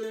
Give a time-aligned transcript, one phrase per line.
[0.00, 0.10] You're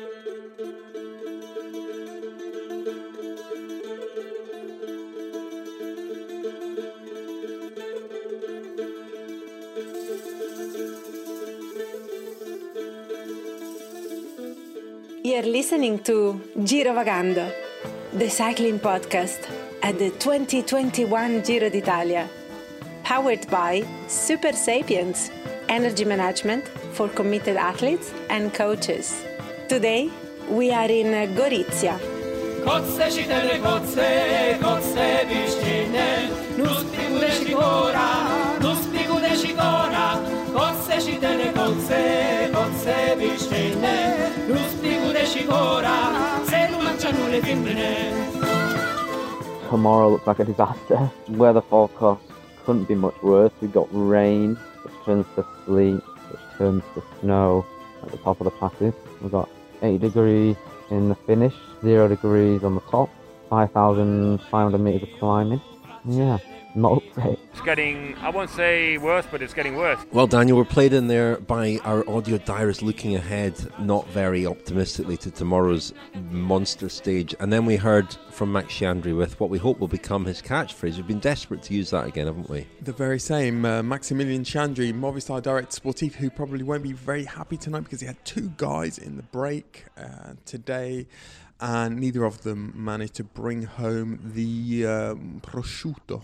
[15.44, 17.50] listening to Giro Vagando,
[18.12, 19.50] the cycling podcast
[19.84, 22.28] at the 2021 Giro d'Italia,
[23.06, 25.32] powered by Super Sapiens,
[25.70, 29.27] energy management for committed athletes and coaches.
[29.68, 30.10] Today,
[30.50, 32.00] we are in uh, Gorizia.
[32.64, 34.08] Kotce čitele kotce,
[34.62, 38.08] kotce višćine, nus pigude šikora,
[38.64, 40.06] nus pigude šikora,
[40.54, 42.00] kotce čitele kotce,
[42.54, 43.96] kotce višćine,
[44.48, 45.98] nus pigude šikora,
[46.50, 47.92] celu mangiano le femmine.
[49.70, 51.10] Tomorrow looks like a disaster.
[51.28, 52.22] Weather forecast
[52.66, 53.52] couldn't be much worse.
[53.62, 57.66] We've got rain, which turns to sleet, which turns to snow
[58.04, 58.94] at the top of the passes.
[59.22, 59.50] We've got
[59.82, 60.56] 8 degrees
[60.90, 63.10] in the finish, 0 degrees on the top,
[63.50, 65.62] 5,500 metres of climbing.
[66.06, 66.40] Yeah,
[66.78, 67.40] not great.
[67.52, 70.00] It's getting, I won't say worse, but it's getting worse.
[70.12, 75.18] Well, Daniel, we're played in there by our audio diarist looking ahead, not very optimistically
[75.18, 75.94] to tomorrow's
[76.30, 77.36] monster stage.
[77.40, 80.96] And then we heard from Max Sciandri with what we hope will become his catchphrase.
[80.98, 82.68] We've been desperate to use that again, haven't we?
[82.82, 87.58] The very same, uh, Maximilian Sciandri, Movistar Direct Sportif, who probably won't be very happy
[87.58, 91.08] tonight because he had two guys in the break uh, today,
[91.60, 96.24] and neither of them managed to bring home the um, prosciutto.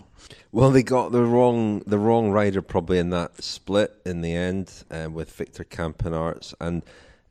[0.52, 4.72] Well, they got the wrong the wrong rider probably in that split in the end
[4.90, 6.82] uh, with Victor Campenaerts and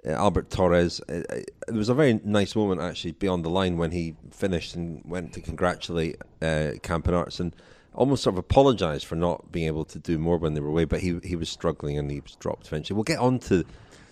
[0.05, 1.01] uh, Albert Torres.
[1.07, 5.01] It, it was a very nice moment actually beyond the line when he finished and
[5.05, 7.55] went to congratulate uh, Campenaerts and
[7.93, 10.85] almost sort of apologised for not being able to do more when they were away.
[10.85, 12.95] But he he was struggling and he was dropped eventually.
[12.95, 13.63] We'll get on to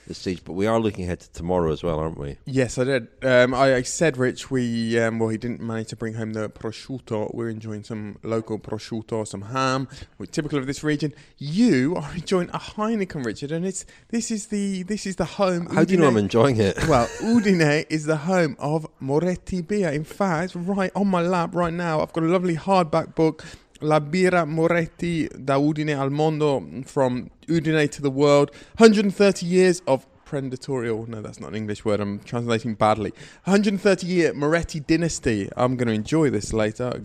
[0.07, 2.38] the stage, but we are looking ahead to tomorrow as well, aren't we?
[2.45, 3.07] Yes, I did.
[3.23, 6.49] Um, I, I said, Rich, we um, well, he didn't manage to bring home the
[6.49, 7.33] prosciutto.
[7.33, 11.13] We're enjoying some local prosciutto, some ham, which typical of this region.
[11.38, 15.67] You are enjoying a Heineken, Richard, and it's this is the this is the home.
[15.67, 16.78] How do you know I'm enjoying it?
[16.91, 19.90] Well, Udine is the home of Moretti beer.
[19.90, 23.45] In fact, it's right on my lap right now, I've got a lovely hardback book,
[23.81, 28.52] La Birra Moretti da Udine al Mondo, from Udine to the world.
[28.78, 31.08] 130 years of predatorial.
[31.08, 32.00] No, that's not an English word.
[32.00, 33.12] I'm translating badly.
[33.46, 35.50] 130 year Moretti dynasty.
[35.58, 37.02] I'm going to enjoy this later.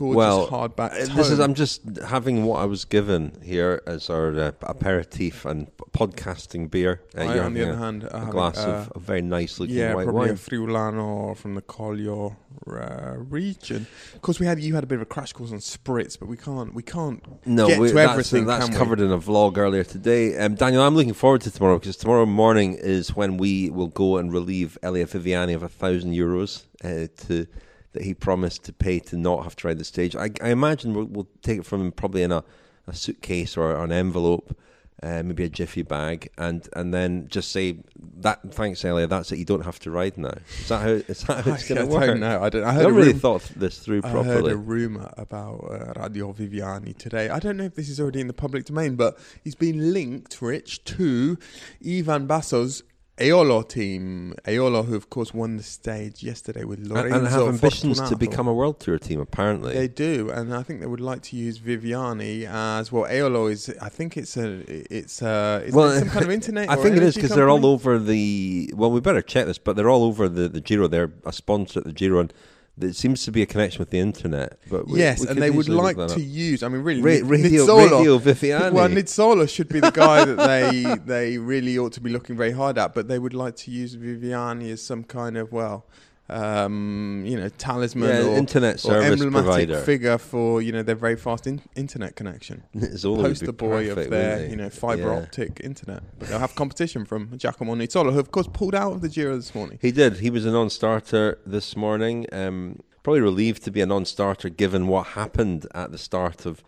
[0.00, 0.92] Gorgeous well, hardback.
[0.92, 1.38] uh, this is.
[1.38, 7.02] I'm just having what I was given here as our uh, aperitif and podcasting beer.
[7.14, 9.60] Uh, I, on the other a, hand, I a glass uh, of a very nice
[9.60, 10.30] looking yeah, white probably wine.
[10.30, 12.34] a Friulano from the Collio
[12.66, 13.86] uh, region.
[14.14, 16.28] Of course, we had you had a bit of a crash course on spritz, but
[16.30, 18.46] we can't we can't No, get we, to that's, everything.
[18.46, 18.78] that's can we?
[18.78, 20.34] covered in a vlog earlier today.
[20.38, 24.16] Um, Daniel, I'm looking forward to tomorrow because tomorrow morning is when we will go
[24.16, 27.46] and relieve Elia Viviani of a thousand euros uh, to
[27.92, 30.14] that he promised to pay to not have to ride the stage.
[30.16, 32.44] I, I imagine we'll, we'll take it from him probably in a,
[32.86, 34.56] a suitcase or an envelope.
[35.02, 37.78] Uh, maybe a jiffy bag, and and then just say
[38.18, 38.52] that.
[38.52, 39.08] Thanks, Elliot.
[39.08, 39.38] That's it.
[39.38, 40.34] You don't have to ride now.
[40.58, 40.88] Is that how?
[40.88, 42.06] Is that how it's I, going to I work?
[42.06, 42.42] don't know.
[42.42, 42.64] I don't.
[42.64, 44.28] I I haven't really thought this through properly.
[44.28, 47.30] I heard a rumor about uh, Radio Viviani today.
[47.30, 50.42] I don't know if this is already in the public domain, but he's been linked,
[50.42, 51.38] Rich, to
[51.82, 52.82] Ivan Basso's
[53.20, 54.34] Eolo team.
[54.46, 58.16] Eolo, who of course won the stage yesterday with And- Lorenzo and have ambitions to
[58.16, 59.20] become a world tour team.
[59.20, 63.04] Apparently, They do, and I think they would like to use Viviani as well.
[63.10, 64.62] Eolo is, I think it's a,
[64.94, 66.70] it's a, is Well, some kind of internet.
[66.70, 68.72] I think it is because they're all over the.
[68.74, 70.88] Well, we better check this, but they're all over the, the Giro.
[70.88, 72.32] They're a sponsor at the Giro, and
[72.76, 74.58] there seems to be a connection with the internet.
[74.70, 76.18] But we, yes, we and they would like to up.
[76.18, 76.62] use.
[76.62, 78.72] I mean, really, Ra- radio, radio Viviani.
[78.72, 82.52] Well, Nizzolo should be the guy that they they really ought to be looking very
[82.52, 85.86] hard at, but they would like to use Viviani as some kind of well,
[86.30, 89.32] um, you know, talisman Yeah, or, internet or emblematic
[89.68, 89.80] provider.
[89.82, 92.62] figure for you know their very fast in- internet connection.
[92.74, 95.18] Would be Poster boy perfect, of their you know fiber Yeah.
[95.22, 99.00] optic internet, but they'll have competition from Giacomo Nizzolo, who of course pulled out of
[99.00, 99.78] the Giro this morning.
[99.82, 100.18] He did.
[100.18, 102.26] He was a non-starter this morning.
[102.32, 106.62] Um, probably relieved to be a non-starter given what happened at the start of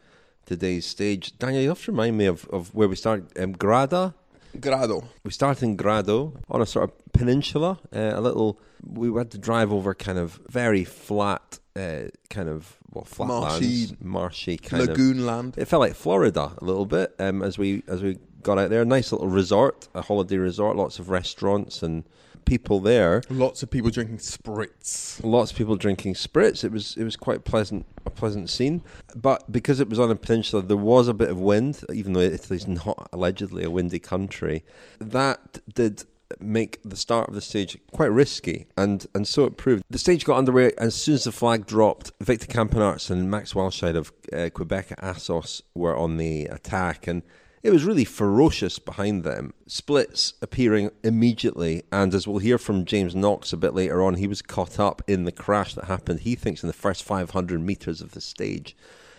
[0.47, 1.38] today's stage.
[1.38, 3.26] Daniel, you have to remind me of, of where we started.
[3.38, 4.14] Um, Grada.
[4.60, 5.04] Grado.
[5.25, 8.58] We started in Grado on a sort of peninsula, uh, a little.
[8.84, 13.96] We had to drive over kind of very flat, uh, kind of well, flatlands, Marshy-
[14.00, 14.88] marshy kind of.
[14.90, 15.54] Lagoon land.
[15.56, 18.84] It felt like Florida a little bit um, as we as we got out there.
[18.84, 22.04] Nice little resort, a holiday resort, lots of restaurants and
[22.44, 23.23] people there.
[23.29, 25.21] Lots of people drinking spritz.
[25.23, 26.65] Lots of people drinking spritz.
[26.65, 28.83] It was it was quite pleasant, a pleasant scene.
[29.15, 32.21] But because it was on a peninsula, there was a bit of wind, even though
[32.21, 34.65] Italy's not allegedly a windy country.
[34.99, 36.05] That did
[36.41, 39.85] make the start of the stage quite risky, and, and so it proved.
[39.91, 42.12] The stage got underway as soon as the flag dropped.
[42.21, 47.23] Victor Campenaerts and Max Walscheid of uh, Qhubeka Assos were on the attack, and
[47.62, 49.55] it was really ferocious behind them.
[49.67, 54.26] Splits appearing immediately, and as we'll hear from James Knox a bit later on, he
[54.26, 58.00] was caught up in the crash that happened, he thinks, in the first 500 metres
[58.00, 58.76] of the stage.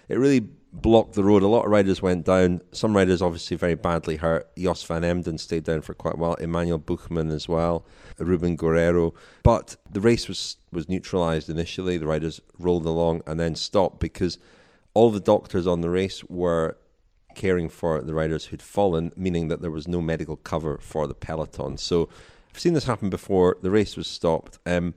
[0.09, 0.41] It really
[0.73, 1.43] blocked the road.
[1.43, 2.61] A lot of riders went down.
[2.71, 4.49] Some riders obviously very badly hurt.
[4.57, 6.33] Jos van Emden stayed down for quite a while.
[6.35, 7.85] Emmanuel Buchmann as well.
[8.17, 9.13] Ruben Guerrero.
[9.43, 11.97] But the race was, was neutralised initially.
[11.97, 14.37] The riders rolled along and then stopped because
[14.93, 16.77] all the doctors on the race were
[17.35, 21.13] caring for the riders who'd fallen, meaning that there was no medical cover for the
[21.13, 21.77] peloton.
[21.77, 22.09] So
[22.51, 23.57] I've seen this happen before.
[23.61, 24.59] The race was stopped.
[24.65, 24.93] Um,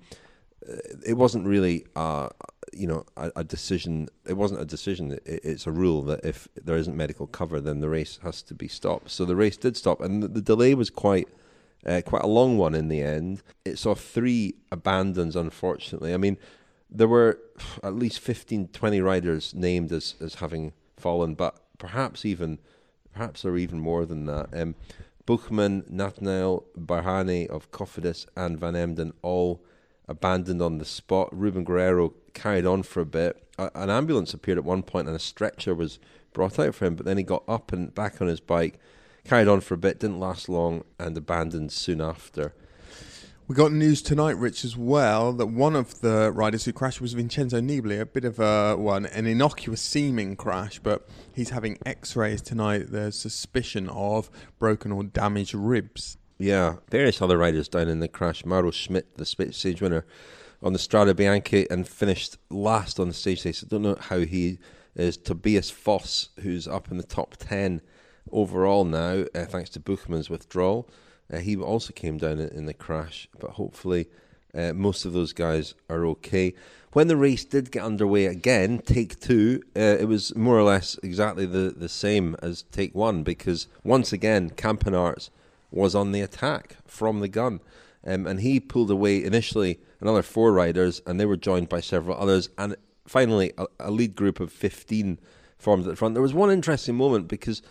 [1.05, 2.29] it wasn't really, uh,
[2.73, 4.09] you know, a, a, decision.
[4.27, 5.13] It wasn't a decision.
[5.13, 8.55] It, it's a rule that if there isn't medical cover, then the race has to
[8.55, 9.11] be stopped.
[9.11, 11.29] So the race did stop, and the, the delay was quite.
[11.85, 13.45] Uh, quite a long one in the end.
[13.65, 16.13] It saw three abandons, unfortunately.
[16.13, 16.37] I mean,
[16.91, 17.39] there were
[17.85, 22.59] at least 15, 20 riders named as, as having fallen, but perhaps even
[23.13, 24.49] perhaps there are even more than that.
[24.53, 24.75] Um,
[25.27, 29.63] Buchmann, Nathanael, Berhane of Cofidis, and Van Emden all
[30.07, 31.29] abandoned on the spot.
[31.33, 33.43] Ruben Guerrero carried on for a bit.
[33.59, 35.99] A- an ambulance appeared at one point and a stretcher was
[36.33, 38.79] brought out for him, but then he got up and back on his bike,
[39.25, 42.55] carried on for a bit, didn't last long, and abandoned soon after.
[43.49, 47.13] We got news tonight, Rich, as well, that one of the riders who crashed was
[47.13, 52.43] Vincenzo Nibali, a bit of a one, an innocuous seeming crash, but he's having X-rays
[52.43, 52.87] tonight.
[52.91, 56.17] There's suspicion of broken or damaged ribs.
[56.39, 58.45] Yeah, various other riders down in the crash.
[58.45, 60.05] Mauro Schmid, the stage winner
[60.61, 63.43] on the Strade Bianche, and finished last on the stage.
[63.43, 64.59] So I don't know how he
[64.97, 65.17] is.
[65.17, 67.81] Tobias Foss, who's up in the top ten
[68.33, 70.91] overall now, uh, thanks to Buchmann's withdrawal.
[71.33, 74.07] Uh, he also came down in, the crash, but hopefully
[74.55, 76.55] uh, most of those guys are okay.
[76.93, 80.99] When the race did get underway again, take two, uh, it was more or less
[81.03, 85.31] exactly the, the same as take one because once again, Campenaerts
[85.71, 87.61] was on the attack from the gun.
[88.07, 92.17] Um, and he pulled away initially another four riders, and they were joined by several
[92.17, 92.49] others.
[92.57, 92.77] And
[93.07, 95.19] finally, a, a lead group of 15
[95.59, 96.15] formed at the front.
[96.15, 97.63] There was one interesting moment because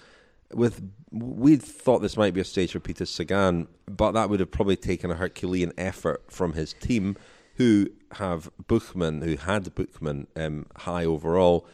[0.54, 0.82] with
[1.12, 4.76] we thought this might be a stage for Peter Sagan, but that would have probably
[4.76, 7.16] taken a Herculean effort from his team,
[7.56, 11.66] who have Buchmann, who had Buchmann um, high overall,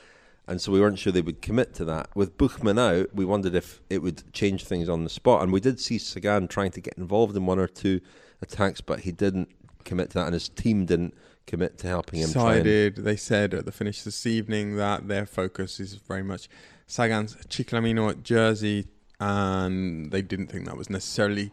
[0.48, 2.10] and so we weren't sure they would commit to that.
[2.16, 5.60] With Buchmann out, we wondered if it would change things on the spot, and we
[5.60, 8.02] did see Sagan trying to get involved in one or two
[8.42, 9.50] attacks, but he didn't
[9.86, 11.16] commit to that, and his team didn't
[11.48, 12.28] commit to helping him.
[12.28, 16.48] Decided, they said at the finish this evening that their focus is very much
[16.92, 18.86] Sagan's Ciclamino jersey,
[19.18, 21.50] and they didn't think that was necessarily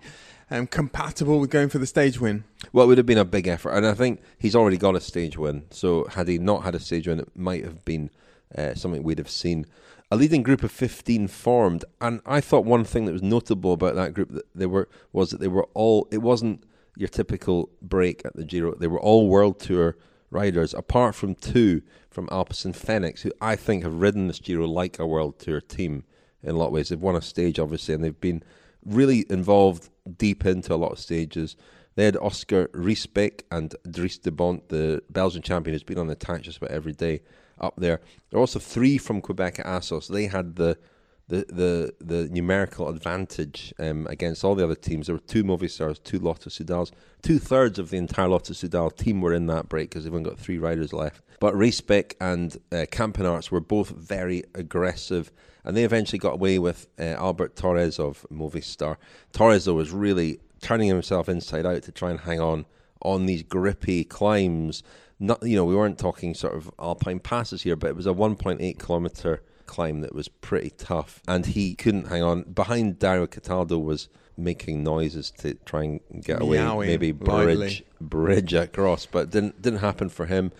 [0.50, 2.42] um, compatible with going for the stage win.
[2.72, 5.00] Well, it would have been a big effort, and I think he's already got a
[5.00, 5.62] stage win.
[5.70, 8.10] So had he not had a stage win, it might have been
[8.56, 9.64] uh, something we'd have seen.
[10.10, 13.94] A leading group of 15 formed, and I thought one thing that was notable about
[13.94, 16.08] that group that they were was that they were all.
[16.10, 16.64] It wasn't
[16.96, 18.74] your typical break at the Giro.
[18.74, 19.96] They were all World Tour
[20.30, 24.98] riders, apart from two from Alpecin Fenix, who I think have ridden this Giro like
[24.98, 26.04] a World Tour team
[26.42, 26.88] in a lot of ways.
[26.88, 28.42] They've won a stage, obviously, and they've been
[28.84, 31.56] really involved deep into a lot of stages.
[31.94, 36.12] They had Oscar Riesebeek and Dries de Bondt, the Belgian champion, who's been on the
[36.12, 37.22] attack just about every day
[37.60, 38.00] up there.
[38.30, 40.08] There are also three from Qhubeka Assos.
[40.08, 40.78] They had the
[41.28, 45.06] the the, the numerical advantage um, against all the other teams.
[45.06, 46.90] There were two Movistars, two Lotto Soudals.
[47.22, 50.28] Two thirds of the entire Lotto Soudal team were in that break because they've only
[50.28, 51.22] got three riders left.
[51.40, 55.30] But Riesebeek and uh, Campenaerts were both very aggressive,
[55.64, 58.96] and they eventually got away with uh, Albert Torres of Movistar.
[59.32, 62.66] Torres, though, was really turning himself inside out to try and hang on
[63.02, 64.82] on these grippy climbs.
[65.20, 68.12] Not, you know, we weren't talking sort of alpine passes here, but it was a
[68.12, 72.42] 1.8 kilometer climb that was pretty tough, and he couldn't hang on.
[72.42, 77.56] Behind Dario Cataldo was making noises to try and get away, Meowing maybe loudly.
[77.56, 80.50] bridge bridge across, but didn't didn't happen for him.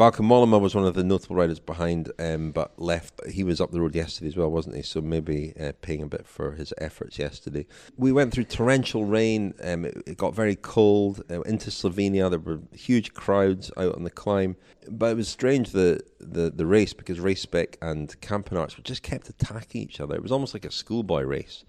[0.00, 3.20] Bauke Mollema was one of the notable riders behind, um, but left.
[3.28, 4.80] He was up the road yesterday as well, wasn't he?
[4.80, 7.66] So maybe uh, paying a bit for his efforts yesterday.
[7.98, 9.52] We went through torrential rain.
[9.62, 12.30] Um, it, it got very cold uh, into Slovenia.
[12.30, 14.56] There were huge crowds out on the climb,
[14.88, 19.82] but it was strange the the, the race because Riesebeek and Campenaerts just kept attacking
[19.82, 20.14] each other.
[20.14, 21.64] It was almost like a schoolboy race.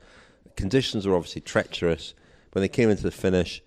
[0.55, 2.13] Conditions were obviously treacherous.
[2.53, 3.61] When they came into the finish,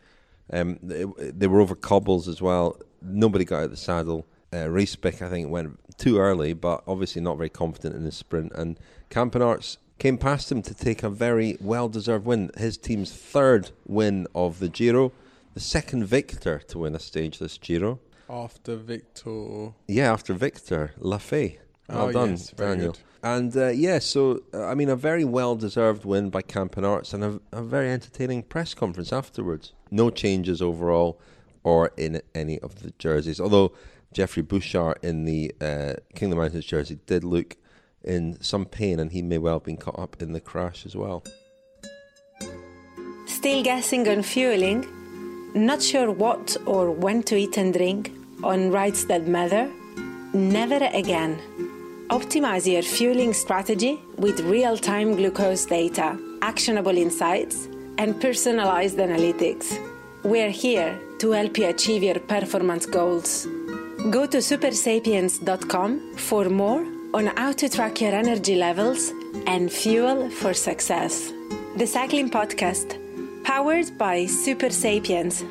[0.51, 2.81] um, they, they were over cobbles as well.
[3.03, 7.21] Nobody got out of the saddle uh, Riesebeek, I think, went too early, but obviously
[7.21, 8.53] not very confident in the sprint.
[8.55, 8.79] And
[9.11, 12.51] Campenaerts came past him to take a very well deserved win.
[12.57, 15.13] His team's third win of the Giro,
[15.55, 18.01] the second victor to win a stage this Giro.
[18.29, 19.73] After Victor.
[19.87, 21.59] Yeah, after Victor Lafay.
[21.89, 22.93] Well Oh, done, yes, Daniel.
[22.93, 23.01] good.
[23.23, 27.25] And uh, yeah, so uh, I mean, a very well deserved win by Campenaerts and
[27.25, 29.73] a, a very entertaining press conference afterwards.
[29.91, 31.19] No changes overall
[31.63, 33.41] or in any of the jerseys.
[33.41, 33.73] Although
[34.15, 37.57] Geoffrey Bouchard in the uh, Kingdom Mountains jersey did look
[38.05, 40.95] in some pain and he may well have been caught up in the crash as
[40.95, 41.25] well.
[43.27, 44.87] Still guessing on fueling?
[45.55, 49.71] Not sure what or when to eat and drink on rides that matter?
[50.33, 51.39] Never again.
[52.09, 57.67] Optimize your fueling strategy with real time glucose data, actionable insights,
[57.99, 59.67] and personalized analytics.
[60.23, 63.47] We're here to help you achieve your performance goals.
[64.11, 66.85] Go to supersapiens.com for more
[67.15, 69.11] on how to track your energy levels
[69.47, 71.33] and fuel for success.
[71.79, 72.99] The Cycling Podcast,
[73.45, 75.43] powered by Super Sapiens.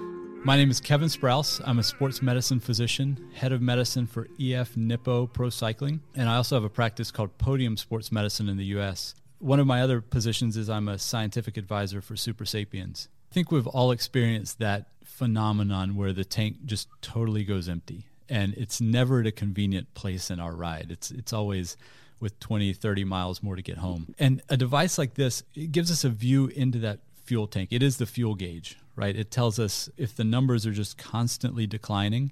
[0.45, 1.63] My name is Kevin Sprouse.
[1.65, 6.35] I'm a sports medicine physician, head of medicine for EF Nippo Pro Cycling, and I
[6.35, 9.15] also have a practice called Podium Sports Medicine in the US.
[9.39, 13.09] One of my other positions is I'm a scientific advisor for Super Sapiens.
[13.31, 18.55] I think we've all experienced that phenomenon where the tank just totally goes empty and
[18.55, 20.87] it's never at a convenient place in our ride.
[20.89, 21.77] It's it's always
[22.19, 24.15] with 20, 30 miles more to get home.
[24.17, 27.69] And a device like this, it gives us a view into that fuel tank.
[27.71, 29.15] It is the fuel gauge, right?
[29.15, 32.31] It tells us if the numbers are just constantly declining,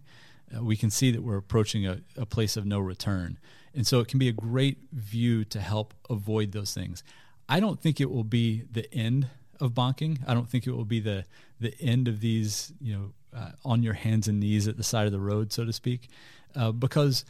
[0.55, 3.37] uh, we can see that we're approaching a, a place of no return.
[3.75, 7.03] And so it can be a great view to help avoid those things.
[7.47, 9.27] I don't think it will be the end
[9.59, 10.19] of bonking.
[10.25, 11.25] I don't think it will be the
[11.59, 15.05] the end of these, you know, uh, on your hands and knees at the side
[15.05, 16.09] of the road, so to speak,
[16.55, 17.25] uh, because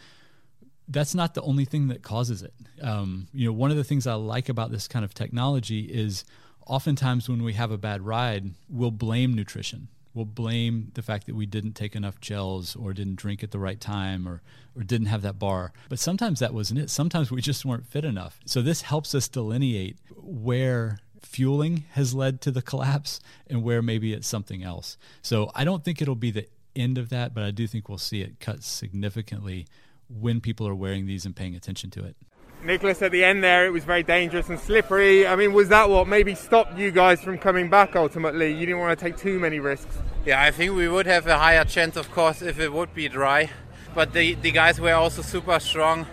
[0.87, 2.53] that's not the only thing that causes it.
[2.81, 6.25] Um, you know, one of the things I like about this kind of technology is
[6.67, 9.87] oftentimes when we have a bad ride, we'll blame nutrition.
[10.13, 13.59] We'll blame the fact that we didn't take enough gels or didn't drink at the
[13.59, 14.41] right time or,
[14.75, 15.71] or didn't have that bar.
[15.87, 16.89] But sometimes that wasn't it.
[16.89, 18.39] Sometimes we just weren't fit enough.
[18.45, 24.13] So this helps us delineate where fueling has led to the collapse and where maybe
[24.13, 24.97] it's something else.
[25.21, 27.97] So I don't think it'll be the end of that, but I do think we'll
[27.97, 29.67] see it cut significantly
[30.09, 32.15] when people are wearing these and paying attention to it.
[32.63, 35.25] Nikias, at the end there, it was very dangerous and slippery.
[35.25, 38.53] I mean, was that what maybe stopped you guys from coming back ultimately?
[38.53, 39.97] You didn't want to take too many risks.
[40.25, 43.09] Yeah, I think we would have a higher chance, of course, if it would be
[43.09, 43.49] dry.
[43.95, 46.05] But the, the guys were also super strong,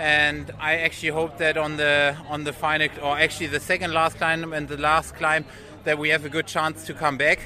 [0.00, 4.16] and I actually hope that on the on the final, or actually the second last
[4.16, 5.44] climb and the last climb,
[5.84, 7.40] that we have a good chance to come back.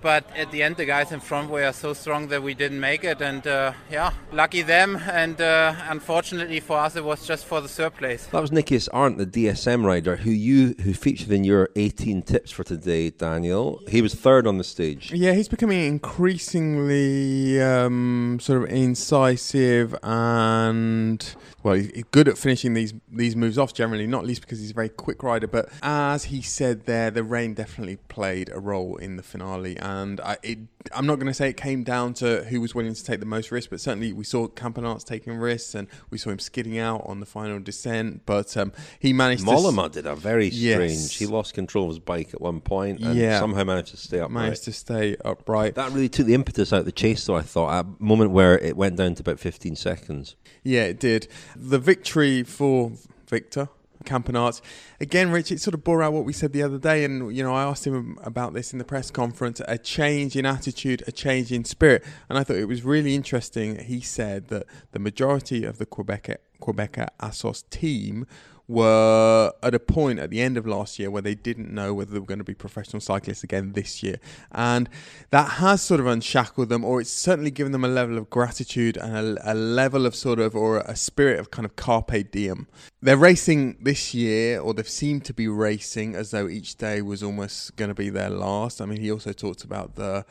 [0.00, 3.02] But at the end, the guys in front were so strong that we didn't make
[3.02, 4.96] it, and uh, yeah, lucky them.
[4.96, 8.26] And uh, unfortunately for us, it was just for the third place.
[8.26, 12.52] That was Nikias Arndt, the DSM rider, who you who featured in your 18 tips
[12.52, 13.80] for today, Daniel.
[13.88, 15.12] He was third on the stage.
[15.12, 21.34] Yeah, he's becoming increasingly um, sort of incisive and
[21.68, 23.72] well, he's good at finishing these these moves off.
[23.74, 25.46] Generally, not least because he's a very quick rider.
[25.46, 29.76] But as he said there, the rain definitely played a role in the finale.
[29.78, 30.58] And I, it,
[30.94, 33.26] I'm not going to say it came down to who was willing to take the
[33.26, 37.02] most risk, but certainly we saw Campenaerts taking risks, and we saw him skidding out
[37.04, 38.22] on the final descent.
[38.26, 39.50] But um, he managed to.
[39.50, 40.92] Mollema did a very strange.
[40.92, 41.18] Yes.
[41.18, 43.38] He lost control of his bike at one point and Yeah.
[43.38, 44.32] somehow managed to stay upright.
[44.32, 45.74] managed to stay upright.
[45.74, 47.36] That really took the impetus out of the chase, though.
[47.36, 50.36] I thought at a moment where it went down to about 15 seconds.
[50.62, 51.28] Yeah, it did.
[51.60, 52.92] The victory for
[53.28, 53.68] Victor
[54.04, 54.60] Campanart.
[55.00, 57.04] Again, Rich, it sort of bore out what we said the other day.
[57.04, 60.46] And, you know, I asked him about this in the press conference a change in
[60.46, 62.04] attitude, a change in spirit.
[62.28, 63.78] And I thought it was really interesting.
[63.84, 68.26] He said that the majority of the Qhubeka, Qhubeka Assos team
[68.68, 72.12] were at a point at the end of last year where they didn't know whether
[72.12, 74.16] they were going to be professional cyclists again this year.
[74.52, 74.90] And
[75.30, 78.98] that has sort of unshackled them, or it's certainly given them a level of gratitude
[78.98, 82.68] and a, a level of sort of, or a spirit of kind of carpe diem.
[83.00, 87.22] They're racing this year, or they've seemed to be racing as though each day was
[87.22, 88.82] almost going to be their last.
[88.82, 90.26] I mean, he also talked about the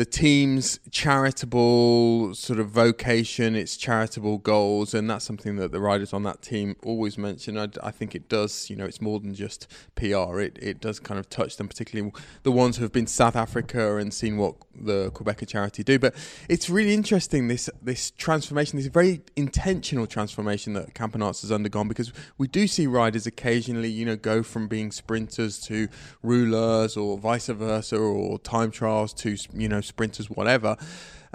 [0.00, 6.14] the team's charitable sort of vocation, its charitable goals, and that's something that the riders
[6.14, 7.58] on that team always mention.
[7.58, 9.66] I, I think it does, you know, it's more than just
[9.96, 10.40] PR.
[10.40, 12.12] It it does kind of touch them, particularly
[12.44, 15.98] the ones who have been South Africa and seen what the Qhubeka charity do.
[15.98, 16.14] But
[16.48, 22.10] it's really interesting this this transformation, this very intentional transformation that Campenaerts has undergone, because
[22.38, 25.88] we do see riders occasionally, you know, go from being sprinters to
[26.22, 30.76] rulers or vice versa, or time trials to you know sprinters, whatever.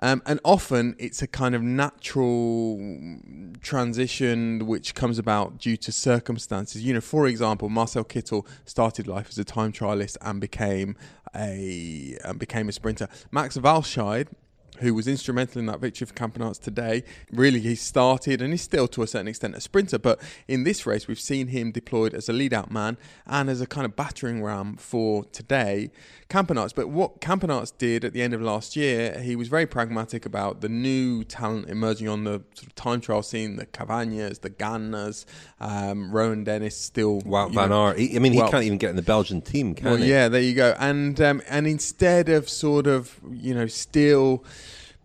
[0.02, 2.78] Um, and often it's a kind of natural
[3.62, 6.84] transition which comes about due to circumstances.
[6.84, 10.98] You know, for example, Marcel Kittel started life as a time trialist and became
[11.34, 13.08] a and became a sprinter.
[13.32, 14.28] Max Walscheid
[14.80, 17.04] who was instrumental in that victory for Campenaerts today.
[17.32, 20.86] Really, he started and he's still to a certain extent a sprinter, but in this
[20.86, 23.96] race, we've seen him deployed as a lead out man and as a kind of
[23.96, 25.92] battering ram for today.
[26.30, 30.26] Campenaerts, but what Campenaerts did at the end of last year, he was very pragmatic
[30.26, 34.50] about the new talent emerging on the sort of time trial scene, the Cavagnas, the
[34.50, 35.26] Gannas,
[35.60, 37.20] um, Rohan Dennis still.
[37.20, 37.98] Wow, Van Aert.
[37.98, 40.10] I mean, he well, can't even get in the Belgian team, can well, he?
[40.10, 40.76] Yeah, there you go.
[40.80, 44.44] And um, and instead of sort of you know still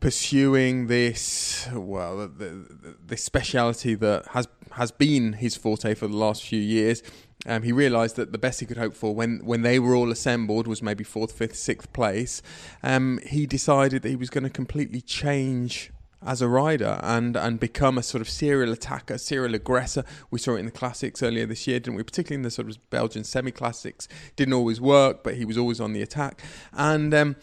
[0.01, 6.43] pursuing this well the, this speciality that has has been his forte for the last
[6.43, 7.03] few years.
[7.47, 10.11] Um, he realised that the best he could hope for when, when they were all
[10.11, 12.43] assembled was maybe fourth, fifth, sixth place.
[12.83, 15.91] Um, he decided that he was going to completely change
[16.25, 20.05] as a rider and and become a sort of serial attacker, serial aggressor.
[20.31, 22.03] We saw it in the classics earlier this year, didn't we?
[22.03, 25.81] Particularly in the sort of Belgian semi classics, didn't always work, but he was always
[25.81, 26.43] on the attack.
[26.75, 27.37] And um,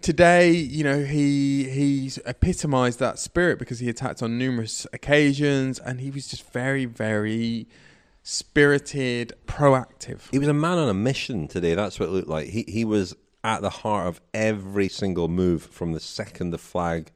[0.00, 6.00] today, you know, he he's epitomised that spirit because he attacked on numerous occasions, and
[6.00, 7.66] he was just very, very
[8.22, 10.30] spirited, proactive.
[10.30, 11.74] He was a man on a mission today.
[11.74, 12.48] That's what it looked like.
[12.48, 13.14] He he was
[13.44, 17.12] at the heart of every single move from the second the flag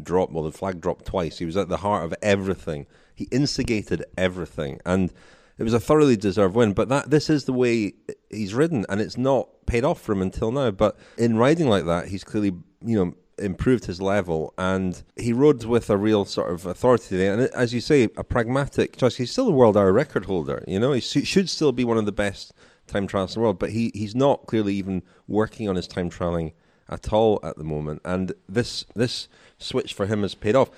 [0.00, 0.32] dropped.
[0.32, 1.38] Well, the flag dropped twice.
[1.38, 2.86] He was at the heart of everything.
[3.14, 5.12] He instigated everything, and
[5.58, 6.72] it was a thoroughly deserved win.
[6.72, 7.94] But that this is the way
[8.30, 10.70] he's ridden, and it's not paid off for him until now.
[10.70, 12.52] But in riding like that, he's clearly
[12.84, 17.32] you know improved his level, and he rode with a real sort of authority there.
[17.32, 19.16] And as you say, a pragmatic choice.
[19.16, 20.64] He's still a world hour record holder.
[20.66, 22.52] You know, he should still be one of the best
[22.86, 26.10] time trials in the world, but he he's not clearly even working on his time
[26.10, 26.52] trialing
[26.88, 28.00] at all at the moment.
[28.04, 30.70] And this this switch for him has paid off.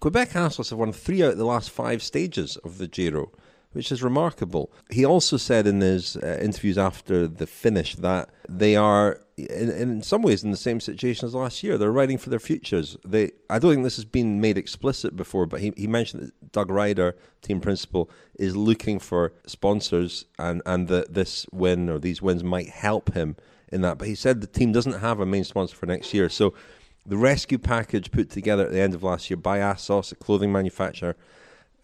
[0.00, 3.32] Qhubeka Assos have won three out of the last five stages of the Giro
[3.72, 4.72] which is remarkable.
[4.90, 10.02] He also said in his uh, interviews after the finish that they are, in, in
[10.02, 11.76] some ways, in the same situation as last year.
[11.76, 12.96] They're riding for their futures.
[13.04, 16.52] They, I don't think this has been made explicit before, but he, he mentioned that
[16.52, 22.22] Doug Ryder, team principal, is looking for sponsors, and and that this win or these
[22.22, 23.36] wins might help him
[23.70, 23.98] in that.
[23.98, 26.54] But he said the team doesn't have a main sponsor for next year, so.
[27.06, 30.52] The rescue package put together at the end of last year by Assos, a clothing
[30.52, 31.16] manufacturer,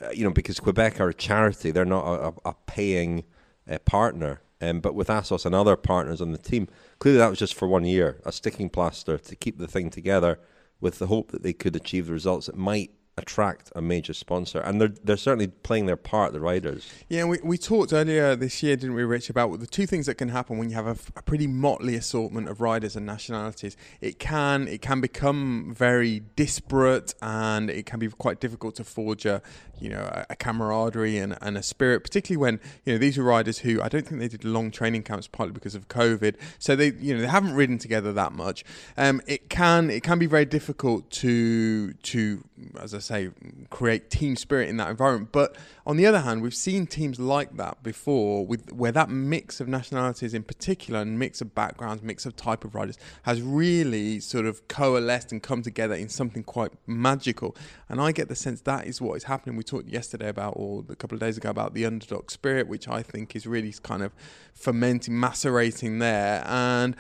[0.01, 3.25] uh, you know, because Qhubeka are a charity, they're not a, a paying
[3.71, 4.41] uh, partner.
[4.61, 7.69] Um, but with Assos and other partners on the team, clearly that was just for
[7.69, 10.39] one year, a sticking plaster to keep the thing together
[10.81, 14.59] with the hope that they could achieve the results it might attract a major sponsor,
[14.61, 16.33] and they're they're certainly playing their part.
[16.33, 16.91] The riders.
[17.09, 20.17] Yeah, we we talked earlier this year, didn't we, Rich, about the two things that
[20.17, 23.77] can happen when you have a, a, pretty motley assortment of riders and nationalities.
[24.01, 29.27] It can it can become very disparate, and it can be quite difficult to forge
[29.27, 29.43] a
[29.79, 33.23] you know a, a camaraderie and, and a spirit, particularly when you know these are
[33.23, 36.75] riders who I don't think they did long training camps partly because of COVID, so
[36.75, 38.65] they you know they haven't ridden together that much.
[38.97, 42.45] Um, it can it can be very difficult to to
[42.81, 43.31] as I say,
[43.71, 45.31] create team spirit in that environment.
[45.33, 49.61] But on the other hand, we've seen teams like that before, with where that mix
[49.61, 54.21] of nationalities in particular, and mix of backgrounds, mix of type of riders, has really
[54.21, 57.55] sort of coalesced and come together in something quite magical.
[57.89, 59.57] And I get the sense that is what is happening.
[59.57, 62.89] We talked yesterday about, or a couple of days ago, about the underdog spirit, which
[62.89, 64.13] I think is really kind of
[64.55, 66.97] fermenting, macerating there, and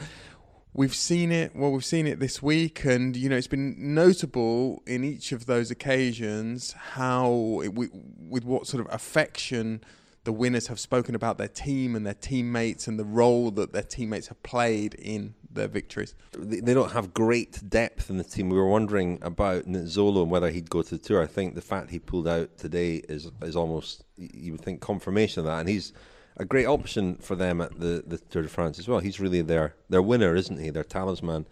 [0.74, 4.82] we've seen it well we've seen it this week and you know it's been notable
[4.86, 9.80] in each of those occasions how it, with what sort of affection
[10.24, 13.82] the winners have spoken about their team and their teammates and the role that their
[13.82, 16.14] teammates have played in their victories.
[16.36, 18.48] They don't have great depth in the team.
[18.48, 21.22] We were wondering about Nizzolo and whether he'd go to the tour.
[21.22, 25.40] I think the fact he pulled out today is is almost you would think confirmation
[25.40, 25.92] of that, and he's
[26.36, 28.98] a great option for them at the, the Tour de France as well.
[28.98, 30.70] He's really their their winner, isn't he?
[30.70, 31.46] Their talisman.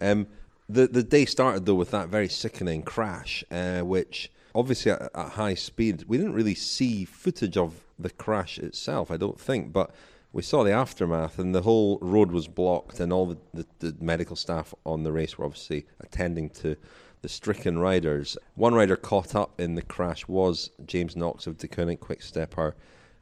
[0.00, 0.26] Um,
[0.68, 5.30] the the day started though with that very sickening crash, uh, which obviously at, at,
[5.30, 9.10] high speed we didn't really see footage of the crash itself.
[9.10, 9.90] I don't think, but
[10.32, 13.96] we saw the aftermath, and the whole road was blocked, and all the, the, the
[14.04, 16.76] medical staff on the race were obviously attending to
[17.22, 18.36] the stricken riders.
[18.54, 22.74] One rider caught up in the crash was James Knox of Deceuninck Quick-Step, our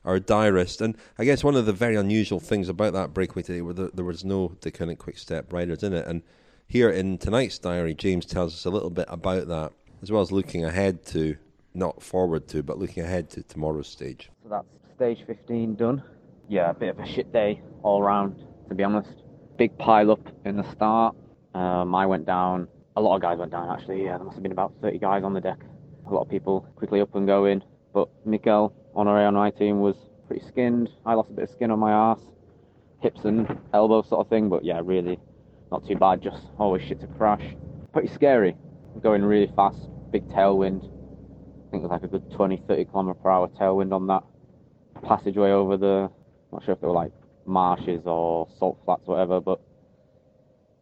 [0.05, 0.81] our diarist.
[0.81, 3.97] And I guess one of the very unusual things about that breakaway today were that
[3.97, 6.07] there was no Deceuninck Quick-Step riders in it.
[6.07, 6.23] And
[6.67, 10.33] here in tonight's diary, James tells us a little bit about that, as well as
[10.33, 11.37] looking ahead to,
[11.75, 14.31] not forward to, but looking ahead to tomorrow's stage.
[14.43, 16.03] So that's stage 15 done.
[16.49, 19.11] Yeah, a bit of a shit day all round, to be honest.
[19.57, 21.17] Big pile up in the start.
[21.55, 24.05] Um, I went down A lot of guys went down actually.
[24.05, 25.59] Yeah, there must have been about 30 guys on the deck.
[26.07, 27.63] A lot of people quickly up and going.
[27.93, 30.89] But Honore on our my team was pretty skinned.
[31.05, 32.23] I lost a bit of skin on my arse,
[33.01, 34.49] hips and elbow sort of thing.
[34.49, 35.19] But yeah, really
[35.71, 36.23] not too bad.
[36.23, 37.45] Just always shit to crash.
[37.93, 38.57] Pretty scary.
[39.03, 39.89] Going really fast.
[40.13, 40.85] Big tailwind.
[40.85, 44.23] I think it was like a good 20, 30 kilometer per hour tailwind on that
[45.03, 46.11] passageway over the.
[46.53, 47.13] Not sure if they were like
[47.47, 49.41] marshes or salt flats, or whatever.
[49.41, 49.61] But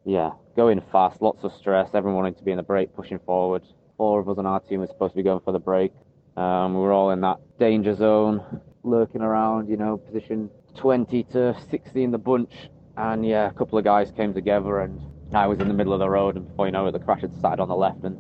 [0.05, 1.22] yeah, going fast.
[1.22, 1.90] Lots of stress.
[1.94, 3.62] Everyone wanting to be in the break, pushing forward.
[3.96, 5.92] Four of us on our team were supposed to be going for the break.
[6.37, 8.42] Um, we were all in that danger zone,
[8.83, 12.53] lurking around, you know, position 20 to 60 in the bunch.
[12.97, 15.01] And yeah, a couple of guys came together, and
[15.35, 16.37] I was in the middle of the road.
[16.37, 18.16] And before you know it, the crash had started on the left, and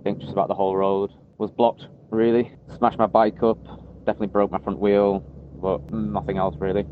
[0.00, 2.52] I think just about the whole road was blocked, really.
[2.76, 3.58] Smashed my bike up,
[4.06, 5.20] definitely broke my front wheel,
[5.60, 6.86] but nothing else really.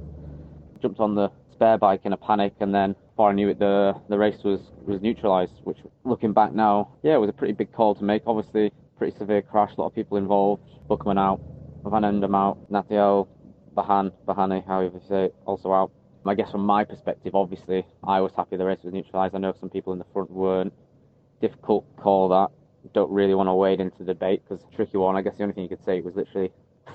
[0.80, 3.94] Jumped on the spare bike in a panic, and then before I knew it, the
[4.08, 5.54] the race was was neutralised.
[5.64, 8.22] Which, looking back now, yeah, it was a pretty big call to make.
[8.26, 10.62] Obviously, pretty severe crash, a lot of people involved.
[10.88, 11.40] Buchmann out,
[11.84, 13.28] Van Emden out, Nathiel,
[13.74, 15.90] Bahan, Bahani, however you say it, also out.
[16.24, 19.34] I guess from my perspective, obviously, I was happy the race was neutralised.
[19.36, 20.72] I know some people in the front weren't.
[21.40, 22.48] Difficult call that.
[22.94, 25.16] Don't really want to wade into the debate because tricky one.
[25.16, 26.50] I guess the only thing you could say was literally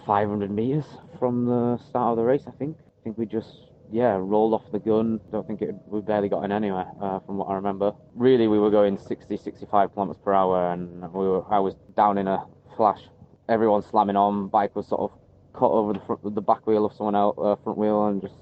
[0.05, 0.85] 500 metres
[1.17, 2.77] from the start of the race, I think.
[2.79, 5.19] I think we just yeah, rolled off the gun.
[5.31, 7.91] Don't think it, we barely got in anywhere, uh, from what I remember.
[8.15, 12.17] Really, we were going 60, 65 kilometers per hour, and we were, I was down
[12.17, 12.45] in a
[12.77, 13.01] flash.
[13.49, 14.47] Everyone slamming on.
[14.47, 15.11] Bike was sort of
[15.53, 18.35] caught over the front, the back wheel of someone else, uh, front wheel, and just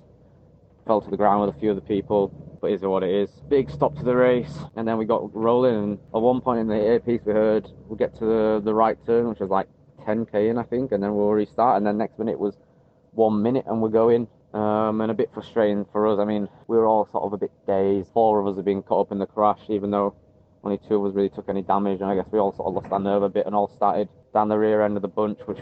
[0.86, 2.28] fell to the ground with a few other people.
[2.62, 3.30] But is it what it is.
[3.48, 5.76] Big stop to the race, and then we got rolling.
[5.76, 8.98] And at one point in the earpiece, we heard we'll get to the, the right
[9.06, 9.68] turn, which was like
[10.06, 11.78] 10k in, I think, and then we'll restart.
[11.78, 12.58] And then next minute was
[13.12, 16.20] one minute, and we're going um, and a bit frustrating for us.
[16.20, 18.10] I mean, we were all sort of a bit dazed.
[18.14, 20.16] Four of us have been caught up in the crash, even though
[20.64, 22.02] only two of us really took any damage.
[22.02, 24.10] And I guess we all sort of lost our nerve a bit and all started
[24.34, 25.60] down the rear end of the bunch, which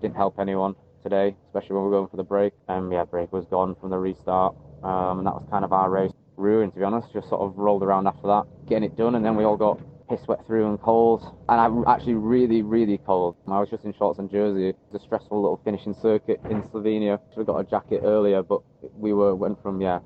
[0.00, 2.52] didn't help anyone today, especially when we were going for the break.
[2.68, 4.54] And yeah, break was gone from the restart.
[4.82, 7.12] Um, and that was kind of our race ruined, to be honest.
[7.12, 9.80] Just sort of rolled around after that, getting it done, and then we all got
[10.08, 11.36] piss wet through and cold.
[11.48, 13.36] And I'm actually really, really cold.
[13.48, 14.70] I was just in shorts and jersey.
[14.70, 17.20] It was a stressful little finishing circuit in Slovenia.
[17.30, 18.62] Should have got a jacket earlier, but
[18.96, 20.00] we were went from yeah.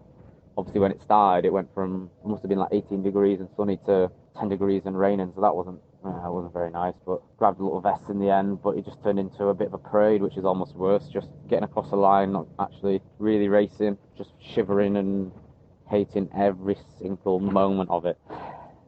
[0.56, 3.48] Obviously, when it started, it went from it must have been like 18 degrees and
[3.56, 5.32] sunny to 10 degrees and raining.
[5.34, 6.94] So that wasn't uh, wasn't very nice.
[7.06, 9.68] But grabbed a little vest in the end, but it just turned into a bit
[9.68, 11.08] of a parade, which is almost worse.
[11.12, 15.32] Just getting across the line, not actually really racing, just shivering and
[15.88, 18.18] hating every single moment of it.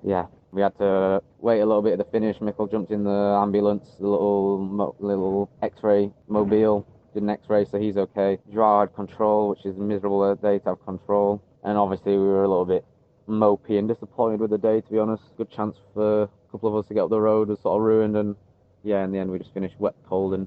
[0.04, 2.38] Yeah, we had to wait a little bit at the finish.
[2.38, 7.96] Mikkel jumped in the ambulance, the little little X-ray mobile, did an X-ray, so he's
[7.96, 8.38] okay.
[8.52, 12.48] Joao had control, which is miserable day to have control, and obviously we were a
[12.48, 12.84] little bit
[13.26, 14.82] mopey and disappointed with the day.
[14.82, 17.48] To be honest, good chance for a couple of us to get up the road
[17.48, 18.36] was sort of ruined, and
[18.82, 20.46] yeah, in the end we just finished wet, cold, and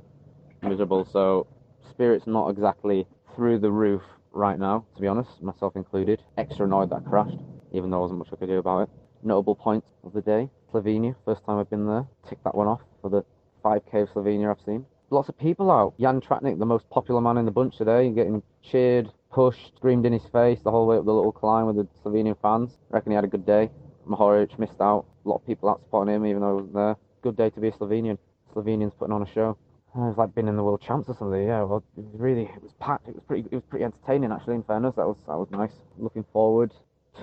[0.61, 1.03] miserable.
[1.05, 1.47] So
[1.89, 6.21] spirits not exactly through the roof right now, to be honest, myself included.
[6.37, 7.39] Extra annoyed that I crashed,
[7.71, 8.89] even though there wasn't much I could do about it
[9.25, 10.49] notable points of the day.
[10.71, 12.05] Slovenia, first time I've been there.
[12.27, 13.23] Tick that one off for the
[13.63, 14.85] 5k of Slovenia I've seen.
[15.09, 15.93] Lots of people out.
[15.99, 20.13] Jan Tratnik, the most popular man in the bunch today, getting cheered, pushed, screamed in
[20.13, 22.77] his face the whole way up the little climb with the Slovenian fans.
[22.89, 23.69] reckon he had a good day.
[24.07, 25.05] Mohoric missed out.
[25.25, 26.95] A lot of people out supporting him, even though he wasn't there.
[27.21, 28.17] Good day to be a Slovenian.
[28.53, 29.57] Slovenians putting on a show.
[29.95, 31.41] Uh, it was like being in the world champs or something.
[31.41, 33.07] Yeah, well, it was really, it was packed.
[33.07, 34.55] It was pretty, it was pretty entertaining actually.
[34.55, 35.71] In fairness, that was that was nice.
[35.97, 36.73] Looking forward.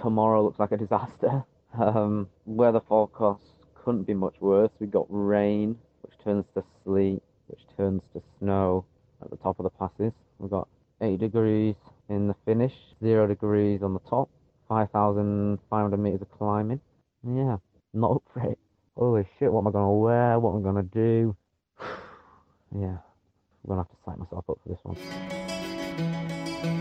[0.00, 1.44] Tomorrow looks like a disaster.
[1.78, 3.42] Um, weather forecast
[3.74, 4.70] couldn't be much worse.
[4.78, 8.84] We got rain, which turns to sleet, which turns to snow
[9.22, 10.12] at the top of the passes.
[10.38, 10.68] We've got
[11.00, 11.74] 8 degrees
[12.08, 14.28] in the finish, 0 degrees on the top,
[14.68, 16.80] 5,500 meters of climbing.
[17.26, 17.56] Yeah,
[17.94, 18.58] not up for it.
[18.96, 20.38] Holy shit, what am I going to wear?
[20.38, 21.36] What am I going to do?
[22.74, 25.61] yeah, I'm going to have to psych myself up for this one.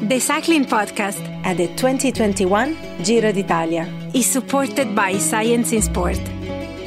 [0.01, 3.85] The Cycling Podcast at the 2021 Giro d'Italia
[4.15, 6.19] is supported by Science in Sport.